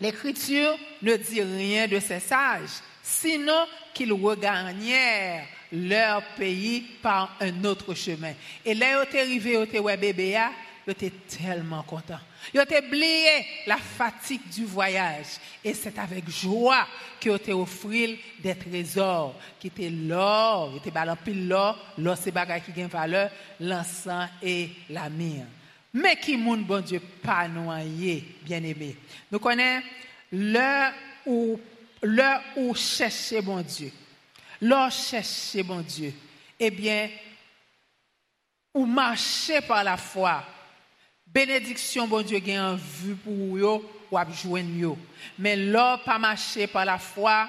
l'Écriture 0.01 0.77
ne 1.03 1.17
dit 1.17 1.43
rien 1.43 1.89
de 1.89 1.99
ces 1.99 2.21
sages, 2.21 2.81
sinon 3.03 3.67
qu'ils 3.93 4.13
regagnèrent 4.13 5.47
leur 5.73 6.23
pays 6.37 6.83
par 7.03 7.37
un 7.41 7.65
autre 7.65 7.95
chemin. 7.95 8.35
Et 8.65 8.75
là, 8.75 9.03
ils 9.03 9.09
étaient 9.09 9.21
arrivés, 9.21 9.55
ils 9.55 9.63
étaient 9.63 9.97
bébé, 9.97 10.41
ils 10.87 10.91
étaient 10.91 11.11
tellement 11.11 11.83
contents. 11.83 12.21
Ils 12.53 12.61
ont 12.61 12.63
oublié 12.63 13.47
la 13.67 13.77
fatigue 13.77 14.49
du 14.49 14.65
voyage. 14.65 15.39
Et 15.65 15.75
c'est 15.75 15.99
avec 15.99 16.29
joie 16.29 16.87
qu'ils 17.21 17.33
ont 17.33 17.63
offert 17.63 18.17
des 18.41 18.55
trésors, 18.55 19.35
qui 19.61 19.69
étaient 19.69 19.91
l'or, 19.91 20.73
qui 20.83 20.89
étaient 20.89 21.17
pile 21.25 21.49
l'or, 21.49 21.79
l'or 21.99 22.17
c'est 22.17 22.31
bagage 22.31 22.63
qui 22.65 22.73
gagne 22.73 22.87
valeur, 22.87 23.31
l'encens 23.61 24.29
et 24.43 24.71
la 24.91 25.09
mire. 25.09 25.47
Mais 25.95 26.17
qui 26.17 26.37
moun 26.37 26.65
bon 26.65 26.83
Dieu 26.83 27.01
pas 27.23 27.47
noyé, 27.49 28.25
bien 28.43 28.63
aimé. 28.63 28.97
Nous 29.31 29.39
connaissons 29.39 29.87
l'heure 30.33 30.93
où, 31.27 31.61
où 32.57 32.75
chercher 32.75 33.41
bon 33.43 33.61
Dieu. 33.61 33.93
L'heure 34.61 34.91
chercher 34.91 35.63
bon 35.63 35.81
Dieu. 35.81 36.13
Eh 36.59 36.71
bien, 36.71 37.09
ou 38.75 38.87
marcher 38.87 39.61
par 39.61 39.85
la 39.85 39.97
foi. 39.97 40.45
Bénédiction, 41.33 42.07
bon 42.07 42.23
Dieu, 42.23 42.39
gagne 42.41 42.61
en 42.61 42.77
vue 42.77 43.15
pour 43.15 43.33
vous 43.33 43.83
ou 44.11 44.19
à 44.19 44.27
joindre 44.31 44.97
Mais 45.39 45.57
l'heure 45.57 46.03
pas 46.05 46.19
marcher 46.19 46.67
par 46.67 46.85
la 46.85 46.99
foi, 46.99 47.49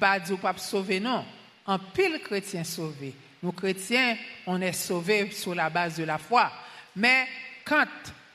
pas 0.00 0.18
dire 0.18 0.38
pas 0.38 0.56
sauver 0.56 0.98
non. 0.98 1.24
En 1.64 1.78
pile 1.78 2.20
chrétien 2.20 2.64
sauvé. 2.64 3.14
Nous 3.40 3.52
chrétiens, 3.52 4.16
on 4.44 4.60
est 4.60 4.72
sauvés 4.72 5.30
sur 5.30 5.54
la 5.54 5.70
base 5.70 5.98
de 5.98 6.04
la 6.04 6.18
foi. 6.18 6.50
Mais 6.96 7.28
quand 7.64 7.86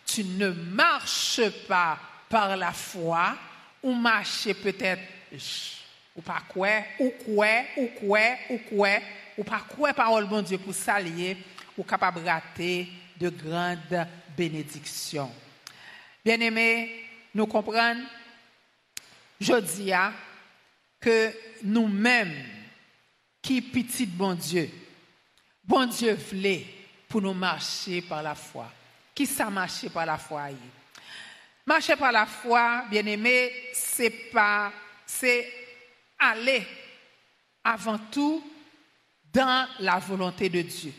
tu 0.06 0.24
ne 0.24 0.50
marches 0.52 1.50
pas 1.68 2.00
par 2.30 2.56
la 2.56 2.72
foi, 2.72 3.36
ou 3.84 3.94
marches 3.94 4.54
peut-être, 4.54 5.02
ou 6.16 6.22
pas 6.22 6.44
quoi, 6.48 6.70
ou 7.00 7.12
quoi, 7.26 7.48
ou 7.76 7.88
quoi, 8.00 8.20
ou 8.50 8.58
quoi, 8.70 9.00
ou 9.38 9.44
pas 9.44 9.66
quoi 9.68 9.94
parole 9.94 10.28
bon 10.28 10.42
Dieu 10.42 10.58
pour 10.58 10.74
s'allier, 10.74 11.36
ou 11.78 11.84
capable 11.84 12.24
de 12.24 12.30
rater 12.30 12.88
de 13.20 13.30
grandes 13.30 14.08
bénédictions. 14.38 15.32
Bien-aimés, 16.24 17.04
nous 17.34 17.48
comprenons, 17.48 18.06
je 19.42 19.56
dis 19.56 19.92
que 21.00 21.34
nous-mêmes, 21.64 22.46
qui 23.42 23.62
petit 23.62 24.06
bon 24.06 24.36
Dieu, 24.36 24.70
bon 25.64 25.86
Dieu 25.88 26.14
voulait 26.30 26.66
pour 27.10 27.22
nous 27.22 27.34
marcher 27.34 28.02
par 28.02 28.22
la 28.22 28.36
foi 28.36 28.72
qui 29.18 29.26
ça 29.26 29.50
marcher 29.50 29.90
par 29.90 30.06
la 30.06 30.20
foi. 30.20 30.44
Marcher 31.66 31.96
par 31.96 32.12
la 32.12 32.28
foi, 32.28 32.86
bien 32.88 33.04
aimé, 33.08 33.52
c'est 33.74 34.12
pas, 34.32 34.72
c'est 35.08 35.52
aller 36.20 36.64
avant 37.64 37.98
tout 38.12 38.44
dans 39.34 39.68
la 39.80 39.98
volonté 39.98 40.50
de 40.50 40.62
Dieu. 40.62 40.94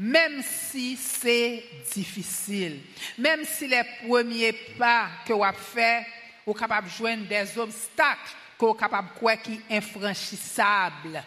Même 0.00 0.42
si 0.42 0.96
c'est 0.96 1.62
difficile, 1.92 2.80
même 3.18 3.44
si 3.44 3.66
les 3.68 3.82
premiers 4.02 4.54
pas 4.78 5.08
que 5.26 5.34
vous 5.34 5.44
fait, 5.74 6.06
vous 6.46 6.54
capable 6.54 6.88
de 6.88 6.92
joindre 6.92 7.26
des 7.26 7.58
obstacles 7.58 8.34
qu'on 8.56 8.74
est 8.74 8.78
capable 8.78 9.08
de 9.14 9.42
qui 9.42 9.60
est 9.68 9.76
infranchissable. 9.76 11.22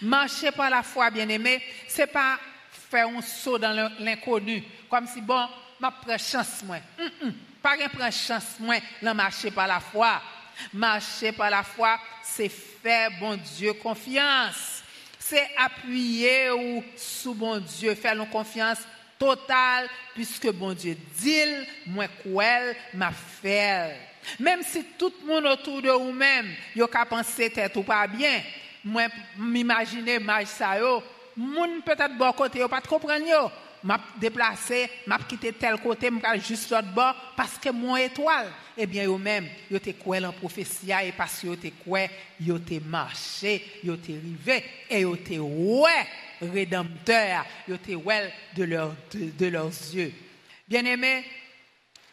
Marcher 0.00 0.50
par 0.50 0.70
la 0.70 0.82
foi, 0.82 1.10
bien-aimé, 1.10 1.62
c'est 1.86 2.06
pas 2.06 2.38
faire 2.90 3.06
un 3.06 3.20
saut 3.20 3.58
dans 3.58 3.92
l'inconnu, 3.98 4.64
comme 4.88 5.06
si, 5.06 5.20
bon, 5.20 5.46
ma 5.78 5.90
prends 5.90 6.16
chance, 6.16 6.62
moi. 6.64 6.78
Mm 6.98 7.04
-mm. 7.04 7.32
Pas 7.60 7.76
prendre 7.88 8.10
chance, 8.10 8.58
moi, 8.58 8.80
de 9.02 9.12
marcher 9.12 9.50
par 9.50 9.66
la 9.66 9.80
foi. 9.80 10.22
Marcher 10.72 11.32
par 11.32 11.50
la 11.50 11.62
foi, 11.62 12.00
c'est 12.22 12.48
faire, 12.48 13.10
bon 13.20 13.36
Dieu, 13.36 13.74
confiance. 13.74 14.75
C'est 15.28 15.48
appuyer 15.56 16.50
ou 16.52 16.84
sous 16.96 17.34
bon 17.34 17.58
Dieu, 17.58 17.96
faire 17.96 18.14
une 18.14 18.28
confiance 18.28 18.78
totale, 19.18 19.88
puisque 20.14 20.48
bon 20.52 20.72
Dieu 20.72 20.96
dit, 21.18 21.42
moi, 21.86 22.06
quoi, 22.22 22.44
m'a 22.94 23.10
fait. 23.10 23.96
Même 24.38 24.62
si 24.62 24.84
tout 24.96 25.12
le 25.22 25.26
monde 25.26 25.46
autour 25.46 25.82
de 25.82 25.90
vous-même, 25.90 26.54
yo 26.74 26.86
ka 26.86 27.04
penser 27.06 27.50
tête 27.50 27.76
ou 27.76 27.82
pas 27.82 28.06
bien, 28.06 28.40
moi 28.84 29.08
m'imaginer 29.36 30.18
mal 30.18 30.46
ça 30.46 30.78
yo, 30.78 31.02
moun 31.36 31.82
peut-être 31.82 32.16
bon 32.16 32.32
côté 32.32 32.66
pas 32.68 32.80
comprendre 32.80 33.50
m'a 33.86 34.00
déplacé, 34.18 34.90
m'a 35.06 35.18
quitté 35.18 35.52
tel 35.52 35.78
côté, 35.78 36.10
m'a 36.10 36.36
juste 36.38 36.70
l'autre 36.70 36.92
bord 36.92 37.14
parce 37.36 37.56
que 37.56 37.70
mon 37.70 37.96
étoile, 37.96 38.48
eh 38.76 38.86
bien 38.86 39.08
même, 39.16 39.48
yo 39.70 39.78
te 39.78 39.90
quoi 39.90 40.18
en 40.22 40.32
prophétie 40.32 40.90
et 40.90 41.12
parce 41.12 41.44
yo 41.44 41.54
te 41.54 41.68
quoi, 41.84 42.00
yo 42.40 42.58
te 42.58 42.80
marché, 42.80 43.80
yo 43.84 43.96
te 43.96 44.12
rivé 44.12 44.64
et 44.90 45.00
yo 45.00 45.16
te 45.16 45.38
ouais 45.38 46.06
rédempteur, 46.42 47.46
yo 47.68 47.76
te 47.76 47.92
ouais 47.92 48.32
de, 48.56 48.66
de, 48.66 49.46
leurs 49.46 49.68
yeux. 49.68 50.12
Bien-aimé, 50.68 51.24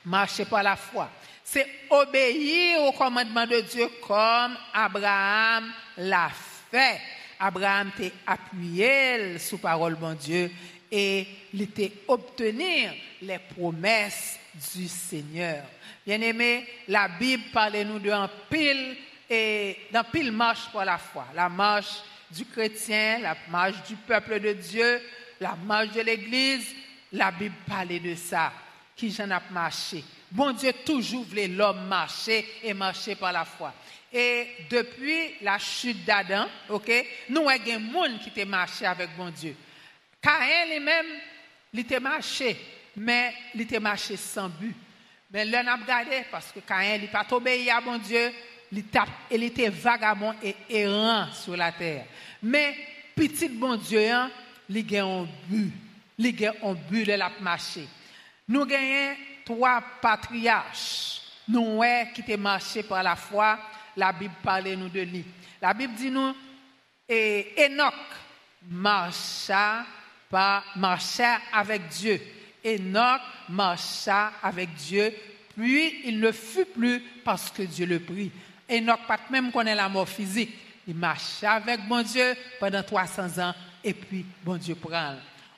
marchez 0.06 0.46
par 0.46 0.64
la 0.64 0.76
foi 0.76 1.10
c'est 1.44 1.68
obéir 1.90 2.82
au 2.84 2.94
commandement 2.94 3.46
de 3.46 3.60
Dieu 3.62 3.88
comme 4.08 4.58
Abraham 4.74 5.72
l'a 5.98 6.30
fait. 6.72 7.00
Abraham 7.40 7.92
t'a 7.98 8.06
appuyé 8.26 9.38
sous 9.38 9.58
parole 9.58 9.98
de 10.00 10.14
Dieu 10.16 10.52
et 10.96 11.26
il 11.52 11.64
était 11.64 11.92
obtenir 12.08 12.94
les 13.24 13.40
promesses 13.40 14.40
du 14.76 14.88
Seigneur. 14.88 15.64
Bien-aimé, 16.06 16.68
la 16.88 17.08
Bible 17.08 17.46
parle 17.52 17.82
nous 17.82 17.98
d'un 17.98 18.30
pile 18.48 18.96
et 19.28 19.76
d'un 19.92 20.04
pile 20.04 20.32
marche 20.32 20.70
pour 20.72 20.84
la 20.84 21.00
foi. 21.00 21.26
La 21.34 21.50
marche 21.50 22.04
du 22.30 22.46
chrétien, 22.46 23.18
la 23.18 23.36
marche 23.50 23.82
du 23.88 23.96
peuple 23.96 24.40
de 24.40 24.54
Dieu, 24.54 25.02
la 25.40 25.56
marche 25.56 25.94
de 25.94 26.02
l'Église. 26.02 26.68
La 27.14 27.32
Bible 27.32 27.56
parle 27.68 28.00
de 28.00 28.14
ça. 28.14 28.54
Qui 28.96 29.10
j'en 29.10 29.32
a 29.32 29.42
marché? 29.50 30.04
Bon 30.30 30.52
Dieu 30.52 30.74
toujours 30.86 31.24
voulait 31.24 31.48
l'homme 31.48 31.88
marcher 31.88 32.46
et 32.64 32.76
marcher 32.76 33.16
par 33.16 33.34
la 33.34 33.46
foi. 33.46 33.74
Et 34.12 34.48
depuis 34.70 35.34
la 35.42 35.58
chute 35.58 36.06
d'Adam, 36.06 36.46
ok, 36.70 36.92
nous 37.30 37.50
avons 37.50 37.64
des 37.64 37.72
gens 37.72 38.32
qui 38.32 38.44
ont 38.44 38.46
marché 38.46 38.86
avec 38.86 39.10
bon 39.18 39.32
Dieu. 39.32 39.56
Caïn 40.24 40.70
lui-même, 40.70 41.06
il 41.74 41.80
était 41.82 42.00
marché, 42.00 42.58
mais 42.96 43.34
il 43.54 43.62
était 43.62 43.80
marché 43.80 44.16
sans 44.16 44.48
but. 44.48 44.74
Mais 45.30 45.44
l'un 45.44 45.68
a 45.68 45.76
regardé 45.76 46.24
parce 46.32 46.52
que 46.52 46.62
Caïn 46.62 46.98
n'a 47.00 47.08
pas 47.08 47.36
obéi 47.36 47.70
à 47.70 47.82
bon 47.82 47.98
Dieu, 47.98 48.32
il 48.72 49.44
était 49.44 49.70
vagabond 49.70 50.34
et 50.42 50.56
errant 50.70 51.28
sur 51.34 51.58
la 51.58 51.72
terre. 51.72 52.06
Mais 52.42 52.76
petit 53.16 53.50
bon 53.50 53.76
Dieu, 53.76 54.10
hein, 54.10 54.32
il 54.70 54.98
a 54.98 55.04
un 55.04 55.28
but. 55.48 55.74
Il 56.18 56.46
a 56.46 56.54
un 56.64 56.74
but 56.74 57.06
de 57.06 57.14
la 57.14 57.32
marcher. 57.42 57.88
Nous 58.48 58.66
gagnons 58.66 59.16
trois 59.44 59.84
patriarches, 60.02 61.22
nous 61.48 61.82
qui 62.14 62.22
étaient 62.22 62.38
marché 62.38 62.84
par 62.84 63.04
la 63.04 63.16
foi, 63.16 63.60
la 63.98 64.14
Bible 64.14 64.36
parle 64.42 64.70
nous 64.74 64.90
de 64.90 65.02
lui. 65.02 65.26
La 65.62 65.74
Bible 65.74 65.94
dit 65.96 66.10
nous, 66.10 66.36
et 67.10 67.54
Enoch 67.58 67.94
marcha, 68.70 69.86
marcha 70.76 71.40
avec 71.52 71.88
Dieu. 71.90 72.20
Enoch 72.66 73.22
marcha 73.50 74.32
avec 74.42 74.74
Dieu, 74.76 75.14
puis 75.58 76.02
il 76.06 76.20
ne 76.20 76.32
fut 76.32 76.66
plus 76.66 77.02
parce 77.24 77.52
que 77.52 77.64
Dieu 77.64 77.86
le 77.86 78.00
prit. 78.00 78.32
Enoch, 78.70 79.02
pas 79.08 79.20
même 79.30 79.52
connaît 79.52 79.76
la 79.76 79.90
mort 79.90 80.08
physique. 80.08 80.54
Il 80.88 80.96
marcha 80.96 81.54
avec 81.54 81.88
bon 81.88 82.04
Dieu 82.04 82.36
pendant 82.60 82.84
300 82.84 83.42
ans 83.42 83.54
et 83.84 83.94
puis 83.94 84.26
bon 84.44 84.58
Dieu 84.58 84.76
prend. 84.76 85.16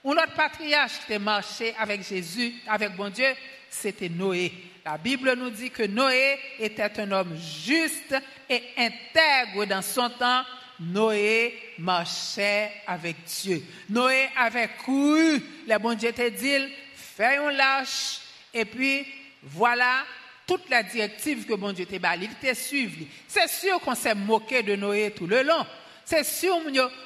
Un 0.07 0.11
autre 0.11 0.35
patriarche 0.35 0.99
qui 1.07 1.13
a 1.13 1.19
marché 1.19 1.73
avec 1.79 2.07
Jésus, 2.07 2.53
avec 2.67 2.95
bon 2.95 3.09
Dieu, 3.09 3.33
c'était 3.69 4.09
Noé. 4.09 4.51
La 4.85 4.99
Bible 4.99 5.33
nous 5.35 5.49
dit 5.49 5.71
que 5.71 5.83
Noé 5.83 6.37
était 6.59 6.99
un 6.99 7.11
homme 7.11 7.35
juste 7.37 8.15
et 8.47 8.61
intègre 8.77 9.65
dans 9.65 9.81
son 9.81 10.09
temps. 10.09 10.43
Noé 10.79 11.57
marchait 11.79 12.71
avec 12.85 13.15
Dieu. 13.23 13.63
Noé 13.89 14.29
avait 14.37 14.69
cru, 14.77 15.41
le 15.67 15.77
bon 15.77 15.95
Dieu 15.95 16.11
te 16.11 16.29
dit, 16.29 16.73
fais 16.93 17.37
un 17.37 17.51
lâche, 17.51 18.19
et 18.53 18.65
puis 18.65 19.05
voilà 19.43 20.03
toute 20.45 20.69
la 20.69 20.83
directive 20.83 21.45
que 21.45 21.53
bon 21.53 21.71
Dieu 21.71 21.85
t'a 21.85 21.97
donné. 21.97 22.25
Il 22.25 22.35
t'a 22.35 22.53
suivi. 22.53 23.07
C'est 23.27 23.49
sûr 23.49 23.79
qu'on 23.79 23.95
s'est 23.95 24.15
moqué 24.15 24.63
de 24.63 24.75
Noé 24.75 25.11
tout 25.15 25.27
le 25.27 25.41
long. 25.43 25.65
C'est 26.03 26.23
sûr, 26.23 26.57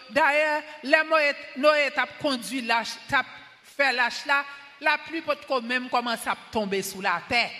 d'ailleurs, 0.09 0.61
Noé 1.55 1.91
t'a 1.95 2.05
conduit 2.21 2.61
lâche, 2.61 2.95
t'a 3.07 3.23
fait 3.63 3.93
lâche 3.93 4.25
là, 4.25 4.43
la 4.81 4.97
pluie 4.97 5.21
peut 5.21 5.35
quand 5.47 5.61
même 5.61 5.89
commencer 5.89 6.27
à 6.27 6.37
tomber 6.51 6.81
sous 6.81 7.01
la 7.01 7.21
terre. 7.27 7.51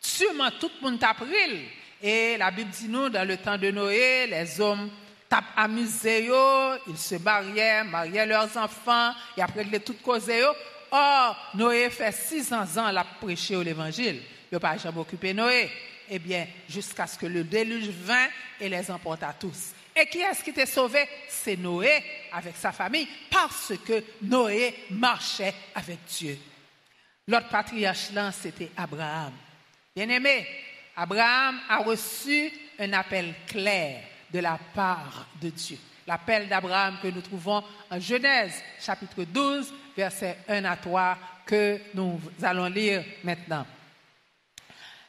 Sûrement 0.00 0.50
tout 0.58 0.70
le 0.80 0.90
monde 0.90 0.98
t'a 0.98 1.14
pris. 1.14 1.68
Et 2.02 2.36
la 2.36 2.50
Bible 2.50 2.70
dit 2.70 2.88
nous, 2.88 3.08
dans 3.08 3.26
le 3.26 3.36
temps 3.36 3.58
de 3.58 3.70
Noé, 3.70 4.26
les 4.26 4.60
hommes 4.60 4.90
tapent 5.32 5.56
amusé, 5.56 6.28
ils 6.86 6.98
se 6.98 7.14
mariaient, 7.14 7.84
mariaient 7.84 8.26
leurs 8.26 8.54
enfants, 8.54 9.14
et 9.34 9.40
après 9.40 9.64
les 9.64 9.80
toutes 9.80 10.02
causées. 10.02 10.44
Or, 10.90 11.52
Noé 11.54 11.88
fait 11.88 12.12
600 12.12 12.76
ans 12.76 12.94
à 12.94 13.02
prêcher 13.02 13.56
l'évangile. 13.64 14.20
Il 14.50 14.54
n'a 14.54 14.60
pas 14.60 14.76
jamais 14.76 14.98
occupé 14.98 15.32
Noé. 15.32 15.70
Eh 16.10 16.18
bien, 16.18 16.46
jusqu'à 16.68 17.06
ce 17.06 17.16
que 17.16 17.24
le 17.24 17.44
déluge 17.44 17.88
vint 17.88 18.28
et 18.60 18.68
les 18.68 18.90
emporta 18.90 19.32
tous. 19.32 19.72
Et 19.96 20.04
qui 20.04 20.18
est-ce 20.18 20.44
qui 20.44 20.50
était 20.50 20.66
sauvé? 20.66 21.08
C'est 21.30 21.56
Noé 21.56 22.04
avec 22.30 22.54
sa 22.56 22.72
famille, 22.72 23.08
parce 23.30 23.72
que 23.86 24.04
Noé 24.20 24.84
marchait 24.90 25.54
avec 25.74 26.00
Dieu. 26.04 26.38
L'autre 27.26 27.48
patriarche 27.48 28.10
là, 28.12 28.30
c'était 28.32 28.70
Abraham. 28.76 29.32
Bien-aimé, 29.96 30.46
Abraham 30.94 31.58
a 31.70 31.78
reçu 31.78 32.52
un 32.78 32.92
appel 32.92 33.32
clair 33.46 34.11
de 34.32 34.38
la 34.40 34.58
part 34.74 35.26
de 35.40 35.50
Dieu. 35.50 35.78
L'appel 36.06 36.48
d'Abraham 36.48 36.98
que 37.02 37.08
nous 37.08 37.20
trouvons 37.20 37.62
en 37.90 38.00
Genèse, 38.00 38.62
chapitre 38.80 39.24
12, 39.24 39.72
versets 39.96 40.38
1 40.48 40.64
à 40.64 40.76
3, 40.76 41.18
que 41.46 41.80
nous 41.94 42.20
allons 42.42 42.66
lire 42.66 43.04
maintenant. 43.22 43.66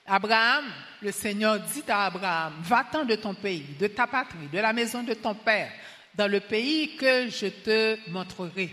Abraham, 0.06 0.66
le 1.02 1.12
Seigneur 1.12 1.60
dit 1.60 1.84
à 1.88 2.06
Abraham, 2.06 2.54
va-t'en 2.62 3.06
de 3.06 3.16
ton 3.16 3.34
pays, 3.34 3.66
de 3.80 3.88
ta 3.88 4.06
patrie, 4.06 4.48
de 4.52 4.60
la 4.60 4.74
maison 4.74 5.02
de 5.02 5.14
ton 5.14 5.34
père, 5.34 5.72
dans 6.14 6.28
le 6.28 6.42
pays 6.42 6.96
que 6.98 7.30
je 7.30 7.48
te 7.48 8.10
montrerai. 8.10 8.70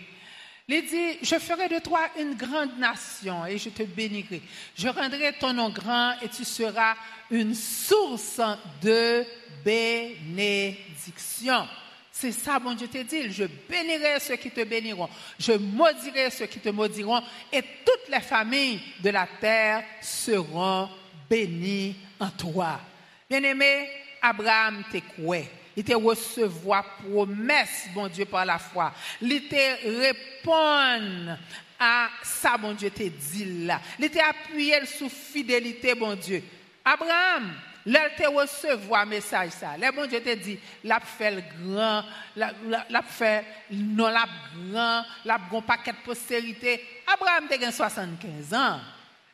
Il 0.72 0.86
dit, 0.86 1.18
je 1.22 1.36
ferai 1.38 1.68
de 1.68 1.80
toi 1.80 2.00
une 2.18 2.34
grande 2.34 2.78
nation 2.78 3.44
et 3.44 3.58
je 3.58 3.70
te 3.70 3.82
bénirai. 3.82 4.40
Je 4.76 4.86
rendrai 4.86 5.32
ton 5.32 5.52
nom 5.52 5.68
grand 5.70 6.12
et 6.20 6.28
tu 6.28 6.44
seras 6.44 6.94
une 7.28 7.56
source 7.56 8.40
de 8.80 9.24
bénédiction. 9.64 11.66
C'est 12.12 12.32
ça, 12.32 12.58
bon 12.58 12.74
Dieu 12.74 12.88
te 12.88 12.98
dit. 12.98 13.32
Je 13.32 13.44
bénirai 13.44 14.20
ceux 14.20 14.36
qui 14.36 14.50
te 14.50 14.62
béniront. 14.64 15.08
Je 15.38 15.52
maudirai 15.52 16.30
ceux 16.30 16.46
qui 16.46 16.58
te 16.58 16.68
maudiront. 16.68 17.22
Et 17.52 17.62
toutes 17.84 18.08
les 18.10 18.20
familles 18.20 18.80
de 19.02 19.10
la 19.10 19.26
terre 19.40 19.84
seront 20.02 20.88
bénies 21.28 21.96
en 22.18 22.30
toi. 22.30 22.80
Bien-aimé, 23.28 23.88
Abraham 24.20 24.82
te 24.92 24.98
il 25.76 25.84
te 25.84 25.94
recevoir 25.94 26.96
promesse, 26.96 27.86
bon 27.94 28.08
Dieu, 28.08 28.26
par 28.26 28.44
la 28.44 28.58
foi. 28.58 28.92
Il 29.22 29.48
te 29.48 30.02
répond 30.02 31.36
à 31.78 32.08
ça, 32.22 32.58
bon 32.58 32.72
Dieu, 32.72 32.90
te 32.90 33.04
dit 33.04 33.64
là. 33.64 33.80
Il 33.98 34.10
te 34.10 34.18
appuyé 34.18 34.84
sous 34.84 35.08
fidélité, 35.08 35.94
bon 35.94 36.16
Dieu. 36.16 36.42
Abraham, 36.92 37.55
Là, 37.87 38.11
te 38.11 38.26
recevoir 38.26 39.07
message 39.07 39.53
ça. 39.53 39.76
Là, 39.79 39.90
bon 39.90 40.07
Dieu 40.07 40.20
te 40.20 40.35
dit, 40.35 40.59
l'a 40.85 41.00
fait 41.00 41.31
le 41.31 41.42
grand, 41.59 42.05
l'a 42.37 43.03
fait 43.03 43.44
non 43.70 44.09
la 44.09 44.26
grand, 44.55 45.03
l'a 45.24 45.38
bon 45.38 45.62
paquet 45.62 45.92
de 45.92 46.05
postérité. 46.05 46.85
Abraham 47.07 47.48
te 47.48 47.70
75 47.70 48.53
ans 48.55 48.81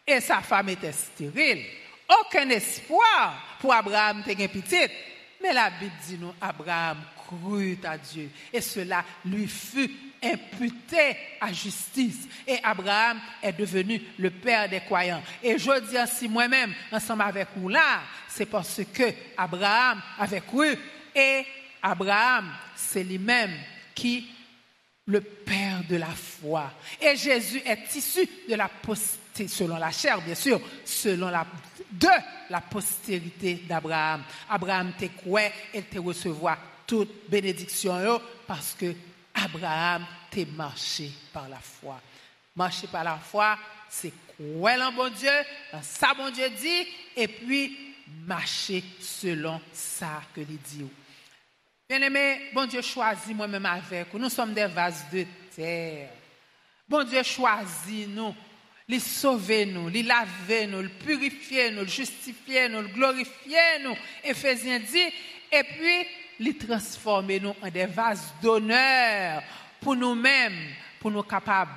et 0.07 0.21
sa 0.21 0.40
femme 0.42 0.69
était 0.69 0.92
stérile. 0.92 1.64
Aucun 2.21 2.49
espoir 2.51 3.57
pour 3.61 3.75
Abraham 3.75 4.23
te 4.23 4.47
petite. 4.47 4.92
Mais 5.42 5.53
la 5.53 5.71
Bible 5.71 5.92
dit 6.07 6.19
Abraham 6.40 6.99
crut 7.16 7.85
à 7.85 7.99
Dieu 7.99 8.31
et 8.53 8.61
cela 8.61 9.05
lui 9.25 9.49
fut 9.49 9.90
imputé 10.22 11.16
à 11.40 11.52
justice. 11.52 12.29
Et 12.46 12.59
Abraham 12.62 13.20
est 13.42 13.52
devenu 13.52 14.00
le 14.18 14.31
père 14.31 14.68
des 14.68 14.81
croyants. 14.81 15.22
Et 15.42 15.59
je 15.59 15.88
dis 15.88 15.98
ainsi 15.98 16.29
moi-même, 16.29 16.72
ensemble 16.92 17.22
avec 17.22 17.48
vous 17.57 17.68
là, 17.68 18.00
c'est 18.29 18.46
parce 18.46 18.81
que 18.92 19.05
Abraham 19.37 20.00
avait 20.18 20.40
cru. 20.40 20.76
Et 21.14 21.44
Abraham, 21.83 22.52
c'est 22.74 23.05
lui-même 23.05 23.52
qui 23.94 24.26
le 25.07 25.20
père 25.20 25.83
de 25.88 25.96
la 25.96 26.07
foi. 26.07 26.72
Et 27.00 27.16
Jésus 27.16 27.62
est 27.64 27.94
issu 27.94 28.29
de 28.48 28.55
la 28.55 28.68
postérité, 28.68 29.48
selon 29.48 29.76
la 29.76 29.90
chair, 29.90 30.20
bien 30.20 30.35
sûr, 30.35 30.61
selon 30.85 31.29
la, 31.29 31.46
de 31.92 32.09
la 32.50 32.61
postérité 32.61 33.62
d'Abraham. 33.68 34.22
Abraham 34.48 34.92
te 34.98 35.07
croit 35.07 35.50
et 35.72 35.83
te 35.83 35.98
recevoir 35.98 36.59
toute 36.87 37.29
bénédiction 37.29 38.20
parce 38.46 38.74
que 38.74 38.94
Abraham 39.37 40.07
t'est 40.31 40.46
marché 40.46 41.11
par 41.33 41.49
la 41.49 41.59
foi. 41.59 42.01
Marcher 42.55 42.87
par 42.87 43.05
la 43.05 43.18
foi, 43.18 43.59
c'est 43.88 44.12
croire 44.27 44.88
en 44.88 44.92
bon 44.92 45.11
Dieu, 45.11 45.31
ça 45.83 46.14
bon 46.14 46.31
Dieu 46.31 46.49
dit, 46.51 46.87
et 47.14 47.29
puis 47.29 47.94
marcher 48.25 48.83
selon 49.01 49.61
ça 49.72 50.22
que 50.35 50.40
il 50.40 50.59
dit. 50.59 50.87
Bien-aimé, 51.88 52.51
bon 52.53 52.66
Dieu 52.66 52.83
choisit 52.83 53.37
moi-même 53.37 53.66
avec 53.66 54.09
vous. 54.11 54.18
Nous 54.18 54.31
sommes 54.31 54.55
des 54.55 54.66
vases 54.66 55.05
de 55.12 55.25
terre. 55.55 56.11
Bon 56.88 57.05
Dieu 57.05 57.22
choisit 57.22 58.09
nous, 58.09 58.35
les 58.88 59.01
sauver 59.01 59.66
nous, 59.66 59.88
les 59.88 60.03
laver 60.03 60.66
nous, 60.66 60.83
les 60.83 60.88
purifier 60.88 61.70
nous, 61.70 61.83
les 61.83 61.88
justifier 61.88 62.68
nous, 62.68 62.83
les 62.83 62.90
glorifier 62.90 63.79
nous. 63.83 63.96
Éphésiens 64.25 64.81
dit, 64.81 65.12
et 65.53 65.62
puis 65.62 66.07
les 66.38 66.57
transformer 66.57 67.40
nous 67.40 67.55
en 67.62 67.70
des 67.70 67.87
vases 67.87 68.35
d'honneur 68.42 69.42
pour 69.81 69.96
nous-mêmes, 69.96 70.75
pour 71.01 71.11
nous 71.11 71.22
capables 71.22 71.72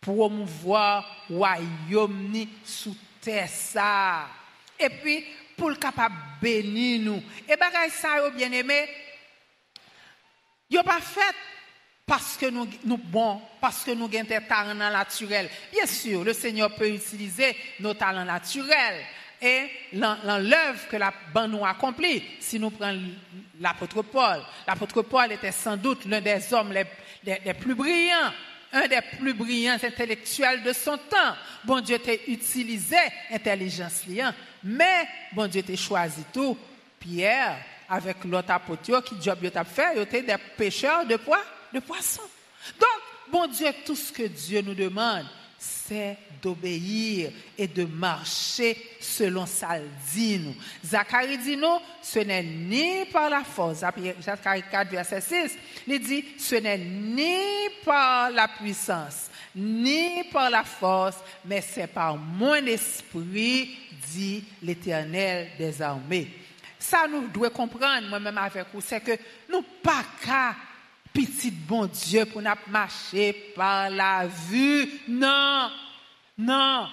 promouvoir 0.00 1.04
royaume 1.28 2.46
sous 2.64 2.96
terre. 3.20 4.28
Et 4.78 4.88
puis 4.88 5.24
pour 5.56 5.70
le 5.70 5.76
capable 5.76 6.14
bénir 6.40 7.00
nous. 7.00 7.22
Et 7.48 7.56
bagay 7.56 7.90
ça 7.90 8.30
bien 8.30 8.50
aimé, 8.52 8.88
a 10.76 10.84
pas 10.84 11.00
fait 11.00 11.34
parce 12.06 12.36
que 12.38 12.46
nous, 12.46 12.66
nous 12.84 12.96
bon, 12.96 13.42
parce 13.60 13.84
que 13.84 13.90
nous 13.90 14.06
avons 14.06 14.24
des 14.24 14.40
talents 14.48 14.74
naturels. 14.74 15.50
Bien 15.72 15.84
sûr, 15.84 16.24
le 16.24 16.32
Seigneur 16.32 16.74
peut 16.74 16.88
utiliser 16.88 17.54
nos 17.80 17.92
talents 17.92 18.24
naturels 18.24 19.04
et 19.40 19.68
l'œuvre 19.92 20.88
que 20.90 20.96
la 20.96 21.12
bande 21.32 21.52
nous 21.52 21.64
accomplit. 21.64 22.22
Si 22.40 22.58
nous 22.58 22.70
prenons 22.70 23.00
l'apôtre 23.60 24.02
Paul, 24.02 24.40
l'apôtre 24.66 25.02
Paul 25.02 25.32
était 25.32 25.52
sans 25.52 25.76
doute 25.76 26.04
l'un 26.06 26.20
des 26.20 26.52
hommes 26.52 26.72
les, 26.72 27.54
plus 27.54 27.74
brillants, 27.74 28.32
un 28.72 28.86
des 28.86 29.00
plus 29.18 29.34
brillants 29.34 29.78
intellectuels 29.82 30.62
de 30.62 30.72
son 30.72 30.96
temps. 30.96 31.34
Bon 31.64 31.80
Dieu 31.80 31.98
t'a 31.98 32.14
utilisé 32.26 32.96
intelligence 33.30 34.06
liant, 34.06 34.32
mais 34.64 35.08
bon 35.32 35.46
Dieu 35.46 35.62
t'a 35.62 35.76
choisi 35.76 36.24
tout. 36.32 36.56
Pierre, 36.98 37.58
avec 37.88 38.24
l'autre 38.24 38.50
apôtre, 38.50 39.02
qui 39.04 39.22
job 39.22 39.38
a 39.54 39.64
fait, 39.64 39.92
il 39.94 40.02
était 40.02 40.22
des 40.22 40.36
pêcheurs 40.56 41.06
de 41.06 41.16
poissons. 41.16 42.22
Donc, 42.78 43.00
bon 43.30 43.46
Dieu, 43.46 43.68
tout 43.86 43.94
ce 43.94 44.12
que 44.12 44.24
Dieu 44.24 44.62
nous 44.62 44.74
demande, 44.74 45.24
c'est 45.88 46.18
d'obéir 46.42 47.30
et 47.56 47.66
de 47.66 47.84
marcher 47.84 48.76
selon 49.00 49.46
sa 49.46 49.78
dit. 50.12 50.54
Zacharie 50.84 51.38
dit 51.38 51.56
nous, 51.56 51.78
ce 52.02 52.20
n'est 52.20 52.42
ni 52.42 53.06
par 53.06 53.30
la 53.30 53.42
force. 53.42 53.78
Zacharie 54.20 54.62
4, 54.70 54.90
verset 54.90 55.20
6, 55.20 55.58
il 55.86 56.00
dit, 56.00 56.24
ce 56.38 56.56
n'est 56.56 56.78
ni 56.78 57.36
par 57.84 58.30
la 58.30 58.48
puissance, 58.48 59.30
ni 59.54 60.24
par 60.32 60.50
la 60.50 60.64
force, 60.64 61.16
mais 61.44 61.60
c'est 61.60 61.88
par 61.88 62.16
mon 62.16 62.54
esprit, 62.54 63.76
dit 64.12 64.44
l'Éternel 64.62 65.48
des 65.58 65.82
armées. 65.82 66.28
Ça, 66.78 67.06
nous 67.10 67.26
devons 67.28 67.50
comprendre, 67.50 68.08
moi-même 68.08 68.38
avec 68.38 68.66
vous, 68.72 68.80
c'est 68.80 69.00
que 69.00 69.18
nous 69.50 69.62
pas 69.82 70.04
qu'à 70.24 70.54
petit 71.18 71.50
bon 71.50 71.86
Dieu 71.86 72.26
pour 72.26 72.40
nous 72.40 72.50
marcher 72.68 73.32
par 73.56 73.90
la 73.90 74.26
vue. 74.26 74.88
Non, 75.08 75.68
non. 76.38 76.86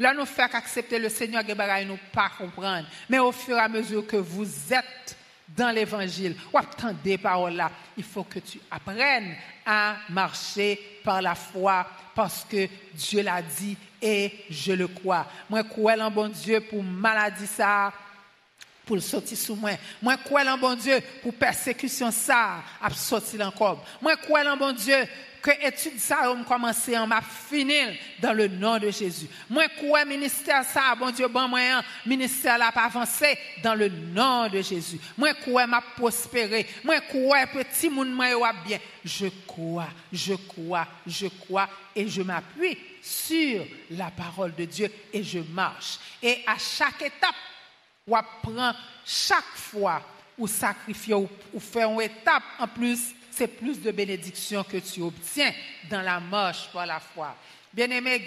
Là, 0.00 0.14
nous 0.14 0.26
faisons 0.26 0.48
accepter 0.52 0.98
le 0.98 1.08
Seigneur, 1.08 1.42
et 1.48 1.84
nous 1.84 1.98
pas 2.12 2.30
comprendre. 2.36 2.86
Mais 3.08 3.18
au 3.18 3.30
fur 3.30 3.56
et 3.56 3.60
à 3.60 3.68
mesure 3.68 4.06
que 4.06 4.16
vous 4.16 4.46
êtes 4.72 5.16
dans 5.56 5.70
l'évangile, 5.70 6.36
ou 6.52 6.58
attendez 6.58 7.18
paroles 7.18 7.54
là, 7.54 7.70
il 7.96 8.04
faut 8.04 8.24
que 8.24 8.40
tu 8.40 8.60
apprennes 8.70 9.34
à 9.64 9.96
marcher 10.10 11.00
par 11.04 11.22
la 11.22 11.34
foi 11.34 11.86
parce 12.14 12.44
que 12.44 12.68
Dieu 12.94 13.22
l'a 13.22 13.42
dit 13.42 13.76
et 14.02 14.44
je 14.50 14.72
le 14.72 14.88
crois. 14.88 15.26
Moi, 15.48 15.62
crois 15.64 16.00
en 16.00 16.10
bon 16.10 16.28
Dieu 16.28 16.60
pour 16.60 16.82
maladie 16.82 17.46
ça, 17.46 17.92
pour 18.88 18.96
le 18.96 19.02
sortir 19.02 19.36
sous 19.36 19.54
moi. 19.54 19.72
Moi, 20.00 20.16
crois 20.16 20.50
en 20.50 20.56
bon 20.56 20.74
Dieu 20.74 20.98
pour 21.22 21.34
persécution 21.34 22.10
ça, 22.10 22.62
à 22.80 22.90
sortir 22.90 23.46
encore. 23.46 23.84
Moi, 24.00 24.16
crois 24.16 24.50
en 24.50 24.56
bon 24.56 24.72
Dieu 24.72 24.96
que 25.42 25.50
étude 25.64 26.00
ça 26.00 26.32
on 26.32 26.42
commencer 26.42 26.98
on 26.98 27.06
m'a 27.06 27.20
fini 27.20 27.76
dans 28.20 28.32
le 28.32 28.48
nom 28.48 28.76
de 28.76 28.90
Jésus. 28.90 29.28
Moi 29.48 29.68
crois 29.68 30.04
ministère 30.04 30.64
ça 30.64 30.96
bon 30.98 31.12
Dieu 31.12 31.28
bon 31.28 31.46
moyen 31.46 31.80
ministère 32.04 32.58
là 32.58 32.72
pas 32.72 32.86
avancé 32.86 33.38
dans 33.62 33.76
le 33.76 33.88
nom 33.88 34.48
de 34.48 34.60
Jésus. 34.60 34.98
Moi 35.16 35.34
crois 35.34 35.68
m'a 35.68 35.80
prospéré. 35.96 36.66
Moi 36.82 37.00
crois 37.02 37.46
petit 37.46 37.88
monde 37.88 38.10
moi 38.10 38.52
bien. 38.66 38.80
Je 39.04 39.28
crois, 39.46 39.90
je 40.12 40.34
crois, 40.34 40.88
je 41.06 41.28
crois 41.28 41.68
et 41.94 42.08
je 42.08 42.22
m'appuie 42.22 42.76
sur 43.00 43.64
la 43.92 44.10
parole 44.10 44.56
de 44.56 44.64
Dieu 44.64 44.90
et 45.12 45.22
je 45.22 45.38
marche. 45.38 46.00
Et 46.20 46.42
à 46.48 46.58
chaque 46.58 47.00
étape 47.00 47.34
ou 48.08 48.16
prend 48.42 48.72
chaque 49.04 49.54
fois 49.54 50.02
ou 50.36 50.46
sacrifier 50.46 51.14
ou, 51.14 51.28
faire 51.60 51.90
une 51.90 52.00
étape 52.00 52.42
en 52.58 52.66
plus, 52.66 53.14
c'est 53.30 53.48
plus 53.48 53.80
de 53.80 53.90
bénédictions 53.90 54.64
que 54.64 54.78
tu 54.78 55.02
obtiens 55.02 55.52
dans 55.90 56.00
la 56.00 56.18
marche 56.20 56.68
par 56.72 56.86
la 56.86 57.00
foi. 57.00 57.36
Bien 57.72 57.90
aimé, 57.90 58.22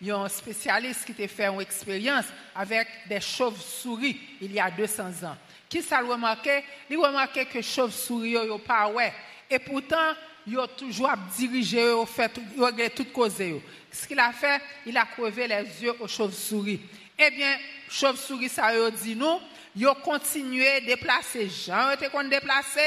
il 0.00 0.06
y 0.06 0.10
a 0.10 0.16
un 0.16 0.28
spécialiste 0.28 1.06
qui 1.06 1.14
t'a 1.14 1.28
fait 1.28 1.46
une 1.46 1.60
expérience 1.60 2.26
avec 2.54 2.86
des 3.08 3.20
chauves-souris 3.20 4.20
il 4.40 4.52
y 4.52 4.60
a 4.60 4.70
200 4.70 5.04
ans. 5.24 5.36
Qui 5.68 5.80
ça 5.82 6.00
remarqué? 6.00 6.62
Il 6.90 6.96
a 6.96 7.08
remarqué 7.08 7.46
que 7.46 7.54
les 7.54 7.62
chauves-souris 7.62 8.34
n'ont 8.34 8.58
pas 8.58 8.88
ouais. 8.88 9.12
Et 9.50 9.58
pourtant, 9.58 10.12
il 10.46 10.58
a 10.58 10.66
toujours 10.68 11.12
dirigé, 11.36 11.78
il 11.78 12.02
a 12.02 12.06
fait 12.06 12.90
tout 12.90 13.04
cause. 13.06 13.42
Ce 13.90 14.06
qu'il 14.06 14.18
a 14.18 14.32
fait, 14.32 14.60
il 14.86 14.96
a 14.96 15.06
crevé 15.06 15.48
les 15.48 15.82
yeux 15.82 15.94
aux 16.00 16.08
chauves-souris. 16.08 16.80
Eh 17.18 17.30
bien, 17.30 17.56
chauve-souris, 17.88 18.48
ça 18.48 18.74
yo 18.74 18.90
dit 18.90 19.14
nous, 19.14 19.40
yo 19.76 19.94
continué 19.94 20.80
déplacer. 20.80 21.48
Jean 21.48 21.92
était 21.92 22.08
qu'on 22.08 22.24
déplacé, 22.24 22.80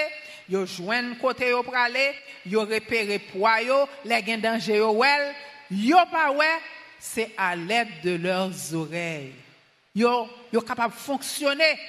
joint 0.49 1.15
côté 1.15 1.49
yo 1.49 1.63
pralé, 1.63 2.13
yo 2.45 2.61
repéré 2.61 3.19
poids 3.19 3.61
yo, 3.61 3.87
les 4.03 4.23
gen 4.25 4.41
danger 4.41 4.77
yo 4.77 4.91
wel, 4.91 5.33
yo 5.71 5.97
pas 6.11 6.31
ouais, 6.31 6.59
c'est 6.99 7.31
à 7.37 7.55
l'aide 7.55 8.01
de 8.03 8.15
leurs 8.15 8.73
oreilles. 8.73 9.33
Yo, 9.95 10.27
yo 10.51 10.61
capable 10.61 10.93
de 10.93 10.99
fonctionner. 10.99 11.79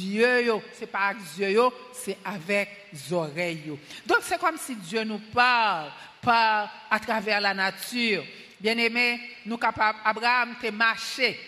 Yo, 0.00 0.62
c'est 0.72 0.86
pas 0.86 1.08
avec 1.08 1.22
c'est 1.92 2.16
avec 2.24 2.88
les 2.92 3.12
oreilles. 3.12 3.78
Donc 4.06 4.18
c'est 4.22 4.38
comme 4.38 4.56
si 4.56 4.74
Dieu 4.74 5.04
nous 5.04 5.20
parle, 5.32 5.90
par 6.22 6.70
à 6.90 6.98
travers 6.98 7.40
la 7.40 7.54
nature. 7.54 8.24
Bien 8.58 8.76
aimé, 8.78 9.20
nous 9.46 9.58
capables, 9.58 9.98
Abraham 10.04 10.56
te 10.60 10.68
marché 10.70 11.38